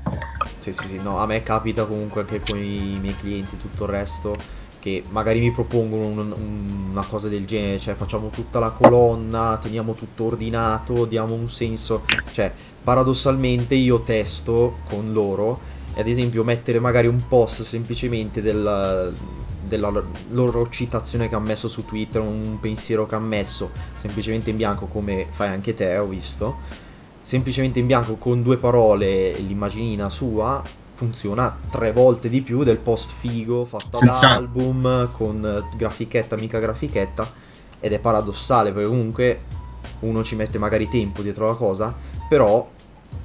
Sì, 0.59 0.73
sì, 0.73 0.87
sì, 0.87 1.01
no, 1.01 1.19
a 1.19 1.27
me 1.27 1.43
capita 1.43 1.85
comunque 1.85 2.23
anche 2.23 2.41
con 2.41 2.59
i 2.59 2.99
miei 3.01 3.17
clienti 3.17 3.57
e 3.57 3.61
tutto 3.61 3.85
il 3.85 3.91
resto 3.91 4.63
che 4.85 5.03
magari 5.09 5.41
mi 5.41 5.51
propongono 5.51 6.05
un- 6.09 6.19
un- 6.19 6.89
una 6.91 7.05
cosa 7.05 7.29
del 7.29 7.47
genere, 7.47 7.79
cioè 7.79 7.95
facciamo 7.95 8.29
tutta 8.29 8.59
la 8.59 8.69
colonna, 8.69 9.59
teniamo 9.59 9.95
tutto 9.95 10.25
ordinato, 10.25 11.07
diamo 11.07 11.33
un 11.33 11.49
senso, 11.49 12.03
cioè 12.33 12.53
paradossalmente 12.85 13.75
io 13.77 14.01
testo 14.01 14.81
con 14.87 15.15
loro, 15.15 15.59
ad 15.97 16.07
esempio 16.07 16.45
mettere 16.45 16.81
magari 16.81 17.07
un 17.07 17.27
post 17.27 17.63
semplicemente 17.63 18.43
del- 18.43 19.11
della 19.67 19.91
loro 20.33 20.69
citazione 20.69 21.31
che 21.31 21.35
ha 21.35 21.41
messo 21.41 21.67
su 21.67 21.87
Twitter, 21.87 22.21
un 22.21 22.59
pensiero 22.61 23.07
che 23.07 23.15
ha 23.15 23.19
messo 23.21 23.71
semplicemente 23.97 24.51
in 24.51 24.59
bianco 24.59 24.85
come 24.85 25.25
fai 25.31 25.49
anche 25.49 25.73
te, 25.73 25.97
ho 25.97 26.05
visto, 26.07 26.57
semplicemente 27.23 27.79
in 27.79 27.87
bianco 27.87 28.17
con 28.17 28.43
due 28.43 28.59
parole 28.59 29.33
l'immaginina 29.39 30.11
sua 30.11 30.63
funziona 30.95 31.57
tre 31.71 31.93
volte 31.93 32.29
di 32.29 32.41
più 32.41 32.63
del 32.63 32.79
post 32.79 33.13
figo 33.13 33.65
fatto 33.65 33.97
Senza- 33.97 34.29
all'album 34.31 35.11
con 35.13 35.45
eh, 35.45 35.77
grafichetta 35.77 36.37
mica 36.37 36.59
grafichetta 36.59 37.31
ed 37.81 37.93
è 37.93 37.99
paradossale 37.99 38.73
perché 38.73 38.89
comunque 38.89 39.41
uno 40.01 40.23
ci 40.23 40.37
mette 40.37 40.59
magari 40.59 40.89
tempo 40.89 41.23
dietro 41.23 41.47
la 41.47 41.55
cosa 41.55 41.95
però 42.29 42.69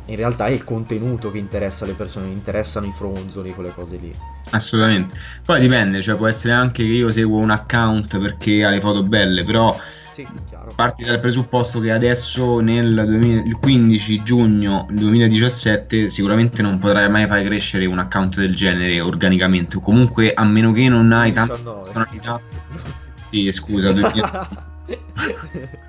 in 0.06 0.15
realtà 0.15 0.47
è 0.47 0.52
il 0.52 0.63
contenuto 0.63 1.32
che 1.32 1.38
interessa 1.38 1.86
alle 1.86 1.93
persone 1.93 2.28
interessano 2.28 2.88
i 2.88 2.91
fronzoli 2.91 3.54
quelle 3.54 3.73
cose 3.73 3.97
lì 3.97 4.12
assolutamente. 4.52 5.15
Poi 5.45 5.60
dipende, 5.60 6.02
cioè 6.02 6.15
può 6.15 6.28
essere 6.28 6.54
anche 6.54 6.84
che 6.84 6.89
io 6.89 7.12
seguo 7.12 7.39
un 7.39 7.52
account 7.52 8.19
perché 8.19 8.63
ha 8.63 8.69
le 8.69 8.80
foto 8.80 9.04
belle, 9.04 9.43
però 9.43 9.78
sì 10.12 10.28
parti 10.75 11.04
dal 11.04 11.19
presupposto 11.19 11.80
che 11.80 11.91
adesso 11.91 12.60
nel 12.60 13.04
2000 13.06 13.41
il 13.43 13.58
15 13.60 14.23
giugno 14.23 14.86
2017 14.91 16.10
sicuramente 16.10 16.62
non 16.62 16.78
potrai 16.78 17.10
mai 17.10 17.28
fare 17.28 17.43
crescere 17.43 17.86
un 17.86 17.99
account 17.99 18.38
del 18.38 18.56
genere 18.56 18.99
organicamente 19.02 19.78
o 19.78 19.82
comunque 19.82 20.34
a 20.34 20.45
meno 20.45 20.71
che 20.71 20.88
non 20.89 21.12
hai 21.12 21.32
tante 21.32 21.56
19. 21.56 21.80
personalità. 21.80 22.41
Sì, 23.30 23.52
scusa, 23.52 23.91
2000 23.91 24.49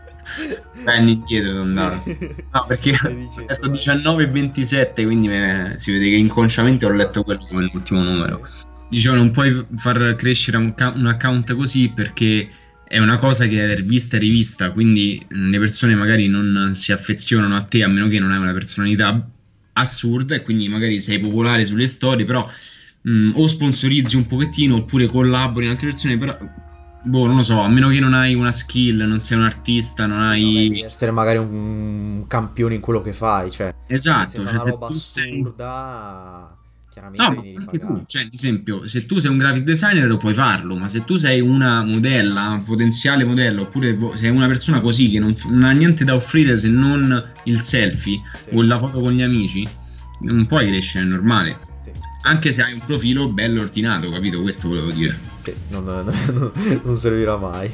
anni 0.85 1.12
indietro 1.12 1.51
sono 1.51 1.62
andato. 1.62 2.16
No, 2.53 2.64
perché 2.66 2.90
ho 3.03 3.09
detto 3.47 3.66
vai. 3.66 3.71
19 3.71 4.23
e 4.23 4.29
27, 4.29 5.05
quindi 5.05 5.29
me- 5.29 5.75
si 5.79 5.93
vede 5.93 6.09
che 6.09 6.16
inconsciamente 6.16 6.87
ho 6.87 6.90
letto 6.90 7.23
quello 7.23 7.45
come 7.49 7.69
l'ultimo 7.73 8.03
numero. 8.03 8.47
Dicevo, 8.88 9.14
non 9.16 9.31
puoi 9.31 9.64
far 9.77 10.14
crescere 10.16 10.57
un, 10.57 10.75
un 10.77 11.07
account 11.07 11.55
così 11.55 11.90
perché 11.90 12.49
è 12.90 12.99
una 12.99 13.16
cosa 13.16 13.47
che 13.47 13.73
è 13.73 13.83
vista 13.83 14.16
e 14.16 14.19
rivista, 14.19 14.73
quindi 14.73 15.25
le 15.29 15.59
persone 15.61 15.95
magari 15.95 16.27
non 16.27 16.71
si 16.75 16.90
affezionano 16.90 17.55
a 17.55 17.62
te 17.62 17.85
a 17.85 17.88
meno 17.88 18.09
che 18.09 18.19
non 18.19 18.33
hai 18.33 18.38
una 18.38 18.53
personalità 18.53 19.31
assurda 19.75 20.35
e 20.35 20.43
quindi 20.43 20.69
magari 20.69 20.99
sei 20.99 21.21
popolare 21.21 21.64
sulle 21.64 21.87
storie, 21.87 22.25
però 22.25 22.49
mh, 23.03 23.33
o 23.35 23.47
sponsorizzi 23.47 24.16
un 24.16 24.27
pochettino 24.27 24.77
oppure 24.77 25.07
collabori 25.07 25.66
in 25.66 25.71
altre 25.71 25.90
persone, 25.90 26.19
però 26.19 26.37
boh, 27.03 27.27
non 27.27 27.37
lo 27.37 27.43
so, 27.43 27.61
a 27.61 27.69
meno 27.69 27.89
che 27.89 28.01
non 28.01 28.15
hai 28.15 28.35
una 28.35 28.53
skill, 28.53 29.03
non 29.03 29.19
sei 29.19 29.39
un 29.39 29.45
artista, 29.45 30.07
non 30.07 30.19
Vabbè, 30.19 30.37
devi 30.37 30.47
hai... 30.47 30.81
essere 30.83 31.11
magari 31.11 31.39
un 31.39 32.25
campione 32.27 32.75
in 32.75 32.81
quello 32.81 33.01
che 33.03 33.13
fai, 33.13 33.51
cioè 33.51 33.75
se 33.87 33.95
Esatto, 33.95 34.43
cioè 34.43 34.51
una 34.51 34.59
se 34.59 34.71
roba 34.71 34.87
tu 34.87 34.93
sei... 34.95 35.41
assurda, 35.41 36.57
chiaramente 36.91 37.23
No, 37.23 37.59
anche 37.59 37.79
tu, 37.79 38.03
cioè, 38.07 38.23
ad 38.25 38.33
esempio, 38.33 38.87
se 38.87 39.07
tu 39.07 39.19
sei 39.19 39.31
un 39.31 39.39
graphic 39.39 39.63
designer 39.63 40.07
lo 40.07 40.17
puoi 40.17 40.35
farlo, 40.35 40.77
ma 40.77 40.89
se 40.89 41.05
tu 41.05 41.17
sei 41.17 41.41
una 41.41 41.85
modella, 41.85 42.49
un 42.49 42.63
potenziale 42.63 43.25
modello, 43.25 43.63
oppure 43.63 43.97
sei 44.15 44.31
una 44.31 44.47
persona 44.47 44.81
così 44.81 45.09
che 45.11 45.19
non, 45.19 45.35
non 45.49 45.63
ha 45.65 45.71
niente 45.73 46.05
da 46.05 46.15
offrire 46.15 46.57
se 46.57 46.69
non 46.69 47.33
il 47.45 47.61
selfie 47.61 48.21
Sì, 48.45 48.55
o 48.55 48.63
la 48.63 48.79
foto 48.79 49.01
con 49.01 49.13
gli 49.13 49.23
amici, 49.23 49.67
non 50.21 50.47
puoi 50.47 50.67
crescere, 50.67 51.05
è 51.05 51.09
normale. 51.09 51.69
Anche 52.23 52.51
se 52.51 52.63
hai 52.63 52.75
un 52.75 52.85
profilo 52.85 53.29
bello 53.29 53.63
ordinato, 53.63 54.11
capito? 54.11 54.41
Questo 54.43 54.69
volevo 54.69 54.91
dire. 54.91 55.19
sì, 55.43 55.55
non, 55.69 55.85
non- 55.85 56.53
non 56.85 56.97
servirà 56.97 57.37
mai. 57.37 57.73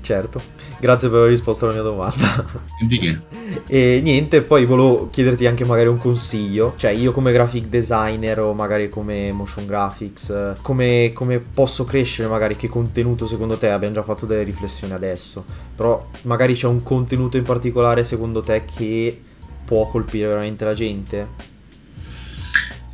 Certo, 0.00 0.40
grazie 0.78 1.08
per 1.08 1.18
aver 1.18 1.30
risposto 1.30 1.64
alla 1.64 1.74
mia 1.74 1.82
domanda. 1.82 2.44
Di 2.86 2.98
che? 2.98 3.20
E 3.66 4.00
niente, 4.02 4.42
poi 4.42 4.64
volevo 4.64 5.08
chiederti 5.10 5.46
anche 5.46 5.64
magari 5.64 5.88
un 5.88 5.98
consiglio, 5.98 6.74
cioè 6.76 6.92
io 6.92 7.10
come 7.12 7.32
graphic 7.32 7.66
designer 7.66 8.40
o 8.40 8.52
magari 8.54 8.88
come 8.88 9.32
motion 9.32 9.66
graphics, 9.66 10.54
come, 10.62 11.10
come 11.12 11.38
posso 11.40 11.84
crescere 11.84 12.28
magari, 12.28 12.56
che 12.56 12.68
contenuto 12.68 13.26
secondo 13.26 13.56
te, 13.56 13.70
abbiamo 13.70 13.94
già 13.94 14.02
fatto 14.04 14.24
delle 14.24 14.44
riflessioni 14.44 14.92
adesso, 14.92 15.44
però 15.74 16.08
magari 16.22 16.54
c'è 16.54 16.68
un 16.68 16.82
contenuto 16.84 17.36
in 17.36 17.42
particolare 17.42 18.04
secondo 18.04 18.40
te 18.40 18.64
che 18.64 19.20
può 19.64 19.88
colpire 19.88 20.28
veramente 20.28 20.64
la 20.64 20.74
gente? 20.74 21.52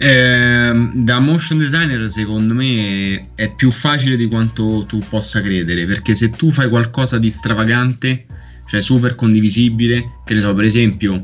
Ehm, 0.03 0.93
da 1.05 1.19
motion 1.21 1.59
designer 1.59 2.09
secondo 2.09 2.55
me 2.55 3.33
è 3.35 3.55
più 3.55 3.71
facile 3.71 4.17
di 4.17 4.27
quanto 4.29 4.87
tu 4.87 5.03
possa 5.07 5.43
credere 5.43 5.85
perché 5.85 6.15
se 6.15 6.31
tu 6.31 6.51
fai 6.51 6.71
qualcosa 6.71 7.19
di 7.19 7.29
stravagante 7.29 8.25
cioè 8.67 8.81
super 8.81 9.15
condivisibile 9.15 10.21
che 10.25 10.33
ne 10.33 10.41
so 10.41 10.55
per 10.55 10.65
esempio 10.65 11.23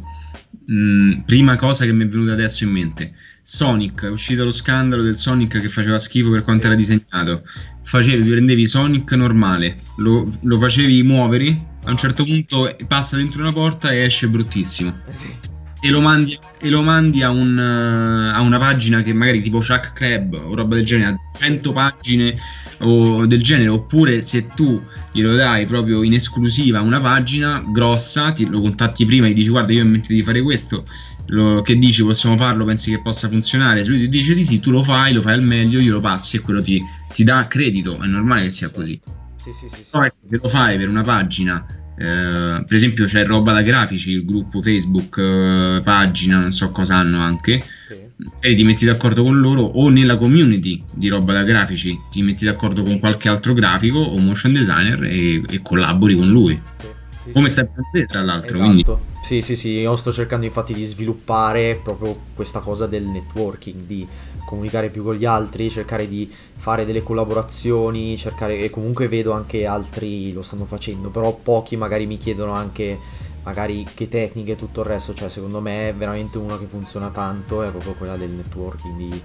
mh, 0.66 1.22
prima 1.24 1.56
cosa 1.56 1.86
che 1.86 1.92
mi 1.94 2.02
è 2.04 2.06
venuta 2.06 2.32
adesso 2.32 2.64
in 2.64 2.70
mente 2.70 3.14
Sonic 3.42 4.04
è 4.04 4.10
uscito 4.10 4.44
lo 4.44 4.50
scandalo 4.50 5.02
del 5.02 5.16
Sonic 5.16 5.58
che 5.58 5.68
faceva 5.70 5.96
schifo 5.96 6.28
per 6.30 6.42
quanto 6.42 6.66
era 6.66 6.74
disegnato 6.74 7.44
facevi 7.82 8.28
prendevi 8.28 8.66
Sonic 8.66 9.10
normale 9.12 9.78
lo, 9.96 10.30
lo 10.42 10.58
facevi 10.58 11.02
muovere 11.02 11.58
a 11.84 11.90
un 11.92 11.96
certo 11.96 12.24
punto 12.24 12.76
passa 12.86 13.16
dentro 13.16 13.40
una 13.40 13.52
porta 13.52 13.90
e 13.90 14.00
esce 14.04 14.28
bruttissimo 14.28 14.94
Sì. 15.12 15.54
E 15.86 15.90
lo 15.90 16.00
mandi, 16.00 16.38
e 16.58 16.68
lo 16.68 16.82
mandi 16.82 17.22
a, 17.22 17.30
un, 17.30 17.56
eh, 17.58 18.36
a 18.36 18.40
una 18.40 18.58
pagina 18.58 19.02
che 19.02 19.12
magari 19.12 19.40
tipo 19.40 19.60
Shack 19.60 19.92
Club 19.92 20.34
o 20.34 20.54
roba 20.54 20.74
del 20.74 20.84
genere, 20.84 21.10
a 21.10 21.38
100 21.38 21.72
pagine 21.72 22.36
o 22.80 23.24
del 23.26 23.40
genere, 23.40 23.68
oppure 23.68 24.20
se 24.20 24.48
tu 24.48 24.82
glielo 25.12 25.36
dai 25.36 25.64
proprio 25.66 26.02
in 26.02 26.14
esclusiva 26.14 26.80
una 26.80 27.00
pagina 27.00 27.62
grossa, 27.68 28.32
ti, 28.32 28.46
lo 28.48 28.60
contatti 28.60 29.04
prima 29.06 29.28
e 29.28 29.32
dici 29.32 29.48
guarda 29.48 29.72
io 29.72 29.80
ho 29.82 29.84
in 29.84 29.90
mente 29.90 30.12
di 30.12 30.22
fare 30.22 30.42
questo, 30.42 30.84
lo- 31.26 31.62
che 31.62 31.76
dici 31.76 32.02
possiamo 32.02 32.36
farlo, 32.36 32.64
pensi 32.64 32.90
che 32.90 33.00
possa 33.00 33.28
funzionare, 33.28 33.84
se 33.84 33.90
lui 33.90 34.00
ti 34.00 34.08
dice 34.08 34.34
di 34.34 34.42
sì, 34.44 34.58
tu 34.58 34.70
lo 34.72 34.82
fai, 34.82 35.12
lo 35.12 35.22
fai 35.22 35.34
al 35.34 35.42
meglio, 35.42 35.78
glielo 35.78 36.00
passi 36.00 36.36
e 36.36 36.40
quello 36.40 36.60
ti, 36.60 36.82
ti 37.12 37.22
dà 37.22 37.46
credito, 37.46 38.00
è 38.00 38.06
normale 38.06 38.42
che 38.42 38.50
sia 38.50 38.70
così. 38.70 39.00
Sì, 39.36 39.52
sì, 39.52 39.68
sì, 39.68 39.76
sì. 39.84 39.90
Poi 39.92 40.10
se 40.24 40.38
lo 40.42 40.48
fai 40.48 40.76
per 40.76 40.88
una 40.88 41.02
pagina, 41.02 41.64
eh, 41.98 42.64
per 42.66 42.74
esempio 42.74 43.06
c'è 43.06 43.24
roba 43.24 43.52
da 43.52 43.62
grafici, 43.62 44.12
il 44.12 44.24
gruppo 44.24 44.60
Facebook, 44.62 45.18
eh, 45.18 45.80
pagina, 45.82 46.38
non 46.38 46.52
so 46.52 46.70
cosa 46.70 46.96
hanno 46.96 47.20
anche, 47.20 47.62
Sì. 47.88 47.94
e 48.40 48.54
ti 48.54 48.64
metti 48.64 48.84
d'accordo 48.84 49.22
con 49.22 49.40
loro 49.40 49.62
o 49.62 49.88
nella 49.88 50.16
community 50.16 50.82
di 50.92 51.08
roba 51.08 51.32
da 51.32 51.42
grafici, 51.42 51.98
ti 52.10 52.22
metti 52.22 52.44
d'accordo 52.44 52.82
con 52.82 52.98
qualche 52.98 53.28
altro 53.28 53.54
grafico 53.54 53.98
o 53.98 54.18
motion 54.18 54.52
designer 54.52 55.02
e, 55.04 55.42
e 55.48 55.62
collabori 55.62 56.14
con 56.16 56.28
lui. 56.28 56.60
Sì, 56.78 56.86
sì, 57.26 57.32
Come 57.32 57.48
sì. 57.48 57.52
stai 57.54 57.64
facendo 57.66 57.88
te, 57.92 58.06
tra 58.06 58.22
l'altro, 58.22 58.58
quindi 58.58 58.82
Esatto. 58.82 59.14
Sì, 59.22 59.42
sì, 59.42 59.56
sì, 59.56 59.70
io 59.70 59.96
sto 59.96 60.12
cercando 60.12 60.46
infatti 60.46 60.72
di 60.72 60.84
sviluppare 60.84 61.80
proprio 61.82 62.16
questa 62.34 62.60
cosa 62.60 62.86
del 62.86 63.04
networking, 63.04 63.84
di 63.84 64.06
comunicare 64.46 64.88
più 64.88 65.02
con 65.02 65.16
gli 65.16 65.24
altri, 65.24 65.68
cercare 65.68 66.08
di 66.08 66.32
fare 66.54 66.86
delle 66.86 67.02
collaborazioni, 67.02 68.16
cercare 68.16 68.58
e 68.60 68.70
comunque 68.70 69.08
vedo 69.08 69.32
anche 69.32 69.66
altri 69.66 70.32
lo 70.32 70.42
stanno 70.42 70.64
facendo, 70.64 71.08
però 71.10 71.34
pochi 71.34 71.76
magari 71.76 72.06
mi 72.06 72.18
chiedono 72.18 72.52
anche 72.52 72.96
magari 73.42 73.84
che 73.94 74.08
tecniche 74.08 74.52
e 74.52 74.56
tutto 74.56 74.80
il 74.82 74.86
resto, 74.86 75.12
cioè 75.12 75.28
secondo 75.28 75.60
me 75.60 75.88
è 75.88 75.94
veramente 75.94 76.38
una 76.38 76.56
che 76.58 76.66
funziona 76.66 77.10
tanto, 77.10 77.62
è 77.64 77.70
proprio 77.70 77.94
quella 77.94 78.16
del 78.16 78.30
networking, 78.30 78.96
di 78.96 79.22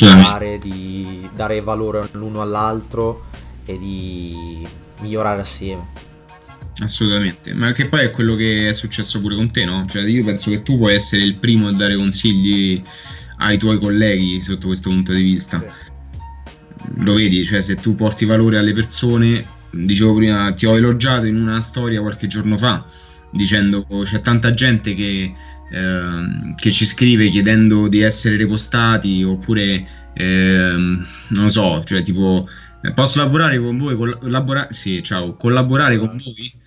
parlare, 0.00 0.58
di 0.58 1.28
dare 1.32 1.60
valore 1.60 2.08
l'uno 2.12 2.40
all'altro 2.40 3.26
e 3.64 3.78
di 3.78 4.66
migliorare 5.00 5.40
assieme. 5.40 6.12
Assolutamente, 6.80 7.54
ma 7.54 7.70
che 7.72 7.86
poi 7.86 8.00
è 8.00 8.10
quello 8.10 8.34
che 8.34 8.68
è 8.68 8.72
successo 8.72 9.20
pure 9.20 9.36
con 9.36 9.50
te, 9.52 9.64
no? 9.64 9.86
Cioè, 9.88 10.02
io 10.02 10.24
penso 10.24 10.50
che 10.50 10.62
tu 10.62 10.76
puoi 10.76 10.94
essere 10.94 11.22
il 11.22 11.36
primo 11.36 11.68
a 11.68 11.72
dare 11.72 11.94
consigli 11.94 12.82
ai 13.38 13.58
tuoi 13.58 13.78
colleghi 13.78 14.40
sotto 14.40 14.68
questo 14.68 14.90
punto 14.90 15.12
di 15.12 15.22
vista. 15.22 15.60
Sì. 15.60 15.92
Lo 16.98 17.14
vedi, 17.14 17.44
cioè, 17.44 17.62
se 17.62 17.76
tu 17.76 17.94
porti 17.94 18.24
valore 18.24 18.58
alle 18.58 18.72
persone, 18.72 19.44
dicevo 19.70 20.14
prima, 20.14 20.52
ti 20.52 20.66
ho 20.66 20.76
elogiato 20.76 21.26
in 21.26 21.36
una 21.36 21.60
storia 21.60 22.00
qualche 22.00 22.26
giorno 22.26 22.56
fa, 22.56 22.84
dicendo 23.30 23.86
c'è 24.02 24.20
tanta 24.20 24.50
gente 24.50 24.94
che, 24.94 25.32
ehm, 25.70 26.54
che 26.56 26.70
ci 26.72 26.84
scrive 26.84 27.28
chiedendo 27.28 27.88
di 27.88 28.00
essere 28.00 28.36
repostati 28.36 29.22
oppure, 29.22 29.86
ehm, 30.14 31.06
non 31.30 31.44
lo 31.44 31.48
so, 31.48 31.82
cioè 31.84 32.02
tipo, 32.02 32.48
eh, 32.82 32.92
posso 32.92 33.20
lavorare 33.20 33.58
con 33.60 33.76
voi? 33.76 33.96
Collabora- 33.96 34.66
sì, 34.70 35.02
ciao, 35.02 35.36
collaborare 35.36 35.96
con 35.98 36.16
voi? 36.22 36.62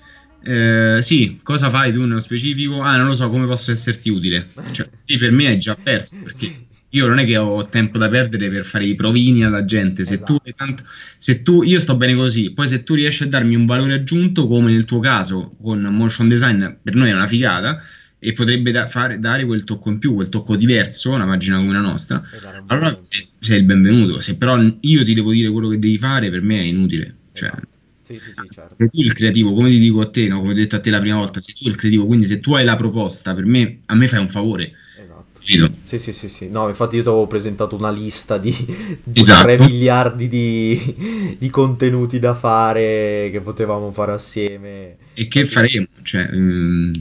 Eh, 0.47 1.01
sì, 1.01 1.39
cosa 1.43 1.69
fai 1.69 1.91
tu 1.91 2.05
nello 2.05 2.21
specifico? 2.21 2.81
Ah, 2.81 2.95
non 2.95 3.07
lo 3.07 3.13
so, 3.13 3.29
come 3.29 3.45
posso 3.45 3.71
esserti 3.71 4.09
utile? 4.09 4.47
Cioè, 4.71 4.89
sì, 5.05 5.17
per 5.17 5.31
me 5.31 5.47
hai 5.47 5.59
già 5.59 5.75
perso 5.75 6.17
perché 6.23 6.49
io 6.91 7.05
non 7.05 7.19
è 7.19 7.25
che 7.25 7.35
ho 7.37 7.67
tempo 7.67 7.97
da 7.97 8.07
perdere 8.07 8.49
per 8.49 8.63
fare 8.63 8.85
i 8.85 8.95
provini 8.95 9.43
alla 9.43 9.65
gente. 9.65 10.05
Se 10.05 10.23
tu, 10.23 10.39
Esatto. 10.41 10.53
tanto, 10.55 10.83
se 11.17 11.41
tu, 11.41 11.63
io 11.63 11.79
sto 11.81 11.97
bene 11.97 12.15
così, 12.15 12.53
poi 12.53 12.65
se 12.69 12.83
tu 12.83 12.93
riesci 12.93 13.23
a 13.23 13.27
darmi 13.27 13.55
un 13.55 13.65
valore 13.65 13.95
aggiunto, 13.95 14.47
come 14.47 14.71
nel 14.71 14.85
tuo 14.85 14.99
caso 14.99 15.53
con 15.61 15.81
motion 15.81 16.29
design, 16.29 16.65
per 16.81 16.95
noi 16.95 17.09
è 17.09 17.13
una 17.13 17.27
figata 17.27 17.81
e 18.17 18.31
potrebbe 18.31 18.71
da- 18.71 18.87
fare- 18.87 19.19
dare 19.19 19.45
quel 19.45 19.65
tocco 19.65 19.89
in 19.89 19.99
più, 19.99 20.13
quel 20.13 20.29
tocco 20.29 20.55
diverso 20.55 21.11
a 21.11 21.15
una 21.15 21.25
pagina 21.25 21.57
come 21.57 21.73
la 21.73 21.81
nostra. 21.81 22.23
Allora 22.67 22.95
sei, 23.01 23.27
sei 23.37 23.57
il 23.57 23.65
benvenuto. 23.65 24.21
Se 24.21 24.37
però 24.37 24.57
io 24.79 25.03
ti 25.03 25.13
devo 25.13 25.33
dire 25.33 25.49
quello 25.51 25.67
che 25.67 25.77
devi 25.77 25.97
fare, 25.99 26.29
per 26.29 26.41
me 26.41 26.59
è 26.59 26.63
inutile. 26.63 27.15
Cioè, 27.33 27.49
Esatto. 27.49 27.75
Sì, 28.07 28.19
sì, 28.19 28.31
sì, 28.33 28.49
certo. 28.49 28.75
sei 28.75 28.89
tu 28.89 29.01
il 29.01 29.13
creativo, 29.13 29.53
come 29.53 29.69
ti 29.69 29.77
dico 29.79 30.01
a 30.01 30.09
te, 30.09 30.27
no? 30.27 30.39
Come 30.39 30.51
ho 30.51 30.53
detto 30.53 30.75
a 30.75 30.79
te 30.79 30.89
la 30.89 30.99
prima 30.99 31.17
volta, 31.17 31.39
sei 31.41 31.55
tu 31.55 31.67
il 31.67 31.75
creativo, 31.75 32.05
quindi 32.05 32.25
se 32.25 32.39
tu 32.39 32.53
hai 32.55 32.63
la 32.65 32.75
proposta, 32.75 33.33
per 33.33 33.45
me, 33.45 33.81
a 33.85 33.95
me 33.95 34.07
fai 34.07 34.19
un 34.19 34.29
favore, 34.29 34.71
Esatto. 34.93 35.39
capito? 35.39 35.73
Sì, 35.83 35.99
sì, 35.99 36.11
sì, 36.11 36.27
sì. 36.27 36.49
No, 36.49 36.67
infatti 36.67 36.97
io 36.97 37.03
ti 37.03 37.07
avevo 37.09 37.27
presentato 37.27 37.75
una 37.75 37.91
lista 37.91 38.37
di 38.37 38.51
Esatto. 39.13 39.41
3 39.43 39.57
miliardi 39.57 40.27
di, 40.27 41.35
di 41.39 41.49
contenuti 41.49 42.19
da 42.19 42.33
fare 42.35 43.29
che 43.31 43.39
potevamo 43.41 43.91
fare 43.91 44.11
assieme. 44.13 44.97
E 45.13 45.27
che 45.27 45.43
faremo? 45.45 45.87
Cioè, 46.01 46.29
mm, 46.33 46.91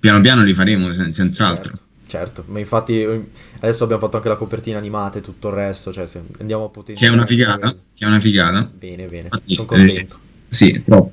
piano 0.00 0.20
piano 0.20 0.42
li 0.42 0.54
faremo, 0.54 0.90
sen- 0.92 1.12
senz'altro. 1.12 1.74
Certo, 1.74 1.82
certo, 2.06 2.44
ma 2.48 2.58
infatti 2.58 3.00
eh, 3.02 3.30
adesso 3.60 3.84
abbiamo 3.84 4.02
fatto 4.02 4.16
anche 4.16 4.28
la 4.28 4.36
copertina 4.36 4.78
animata 4.78 5.18
e 5.18 5.22
tutto 5.22 5.48
il 5.48 5.54
resto, 5.54 5.92
cioè 5.92 6.08
andiamo 6.38 6.64
a 6.64 6.68
Che 6.92 7.06
è 7.06 7.08
potenziare 7.08 7.10
una 7.10 7.26
figata, 7.26 7.72
che 7.72 8.04
è 8.04 8.08
una 8.08 8.20
figata. 8.20 8.70
Bene, 8.70 9.08
bene, 9.08 9.28
Infatti, 9.30 9.54
sono 9.54 9.66
contento. 9.68 10.16
eh, 10.16 10.25
sì, 10.48 10.82
troppo. 10.82 11.12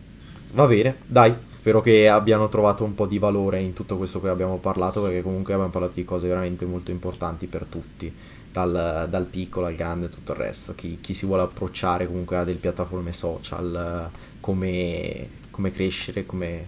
Va 0.55 0.67
bene, 0.67 1.01
dai, 1.07 1.33
spero 1.49 1.81
che 1.81 2.07
abbiano 2.07 2.47
trovato 2.47 2.83
un 2.83 2.93
po' 2.93 3.07
di 3.07 3.17
valore 3.17 3.59
in 3.61 3.73
tutto 3.73 3.97
questo 3.97 4.21
che 4.21 4.29
abbiamo 4.29 4.59
parlato, 4.59 5.01
perché 5.01 5.21
comunque 5.23 5.53
abbiamo 5.53 5.71
parlato 5.71 5.95
di 5.95 6.05
cose 6.05 6.27
veramente 6.27 6.65
molto 6.65 6.91
importanti 6.91 7.47
per 7.47 7.65
tutti, 7.65 8.13
dal, 8.51 9.07
dal 9.09 9.25
piccolo 9.25 9.65
al 9.65 9.75
grande 9.75 10.05
e 10.05 10.09
tutto 10.09 10.33
il 10.33 10.37
resto. 10.37 10.75
Chi, 10.75 10.99
chi 11.01 11.13
si 11.15 11.25
vuole 11.25 11.41
approcciare 11.43 12.05
comunque 12.05 12.37
a 12.37 12.43
delle 12.43 12.59
piattaforme 12.59 13.13
social, 13.13 14.11
eh, 14.13 14.17
come, 14.41 15.29
come 15.49 15.71
crescere, 15.71 16.25
come 16.25 16.65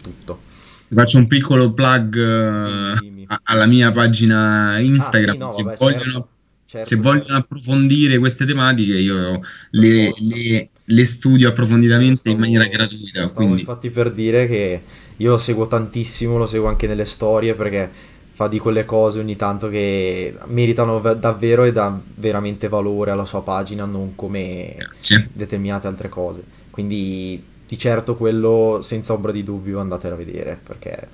tutto. 0.00 0.52
Ti 0.86 0.94
Faccio 0.94 1.18
un 1.18 1.26
piccolo 1.26 1.72
plug 1.72 2.16
eh, 2.16 2.22
Dimmi, 2.62 2.96
dimmi. 2.98 3.26
a- 3.26 3.40
alla 3.44 3.66
mia 3.66 3.90
pagina 3.90 4.78
Ah, 4.96 5.12
sì, 5.14 5.36
Instagram. 5.36 5.36
no, 5.36 5.48
se 5.48 5.62
vabbè, 5.62 5.78
vogliono, 5.78 6.12
certo, 6.12 6.33
certo, 6.74 6.88
se 6.88 6.96
vogliono 6.96 7.36
approfondire 7.36 8.18
queste 8.18 8.44
tematiche, 8.46 8.94
io 8.98 9.40
le, 9.70 10.12
le- 10.18 10.70
le 10.84 11.04
studio 11.04 11.48
sì, 11.60 11.78
approfonditamente 11.78 12.30
in 12.30 12.38
stavo, 12.38 12.38
maniera 12.38 12.66
gratuita. 12.66 13.28
stavo 13.28 13.54
Quindi, 13.54 13.54
infatti 13.54 13.90
per 13.90 14.12
dire 14.12 14.46
che 14.46 14.82
io 15.16 15.30
lo 15.30 15.38
seguo 15.38 15.66
tantissimo, 15.66 16.36
lo 16.38 16.46
seguo 16.46 16.68
anche 16.68 16.86
nelle 16.86 17.04
storie 17.04 17.54
perché 17.54 17.90
fa 18.32 18.48
di 18.48 18.58
quelle 18.58 18.84
cose 18.84 19.20
ogni 19.20 19.36
tanto 19.36 19.68
che 19.68 20.36
meritano 20.46 21.00
ve- 21.00 21.18
davvero 21.18 21.64
e 21.64 21.72
dà 21.72 21.98
veramente 22.16 22.68
valore 22.68 23.10
alla 23.12 23.24
sua 23.24 23.42
pagina, 23.42 23.84
non 23.84 24.14
come 24.14 24.74
grazie. 24.78 25.28
determinate 25.32 25.86
altre 25.86 26.08
cose. 26.08 26.42
Quindi 26.70 27.42
di 27.66 27.78
certo 27.78 28.16
quello 28.16 28.80
senza 28.82 29.12
ombra 29.14 29.32
di 29.32 29.42
dubbio 29.44 29.80
andatelo 29.80 30.14
a 30.14 30.18
vedere 30.18 30.58
perché 30.62 30.90
è 30.90 31.08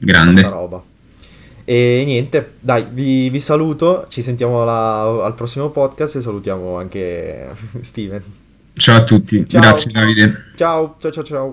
Grande. 0.00 0.42
roba. 0.48 0.82
E 1.70 2.02
niente, 2.06 2.52
dai, 2.60 2.86
vi, 2.90 3.28
vi 3.28 3.40
saluto, 3.40 4.06
ci 4.08 4.22
sentiamo 4.22 4.62
alla- 4.62 5.22
al 5.26 5.34
prossimo 5.34 5.68
podcast 5.68 6.16
e 6.16 6.22
salutiamo 6.22 6.78
anche 6.78 7.46
Steven. 7.80 8.22
Ciao 8.72 8.96
a 8.96 9.02
tutti. 9.02 9.46
Ciao. 9.46 9.60
Grazie 9.60 9.90
Davide. 9.92 10.44
Ciao, 10.56 10.94
ciao, 10.98 11.10
ciao, 11.12 11.24
ciao. 11.24 11.46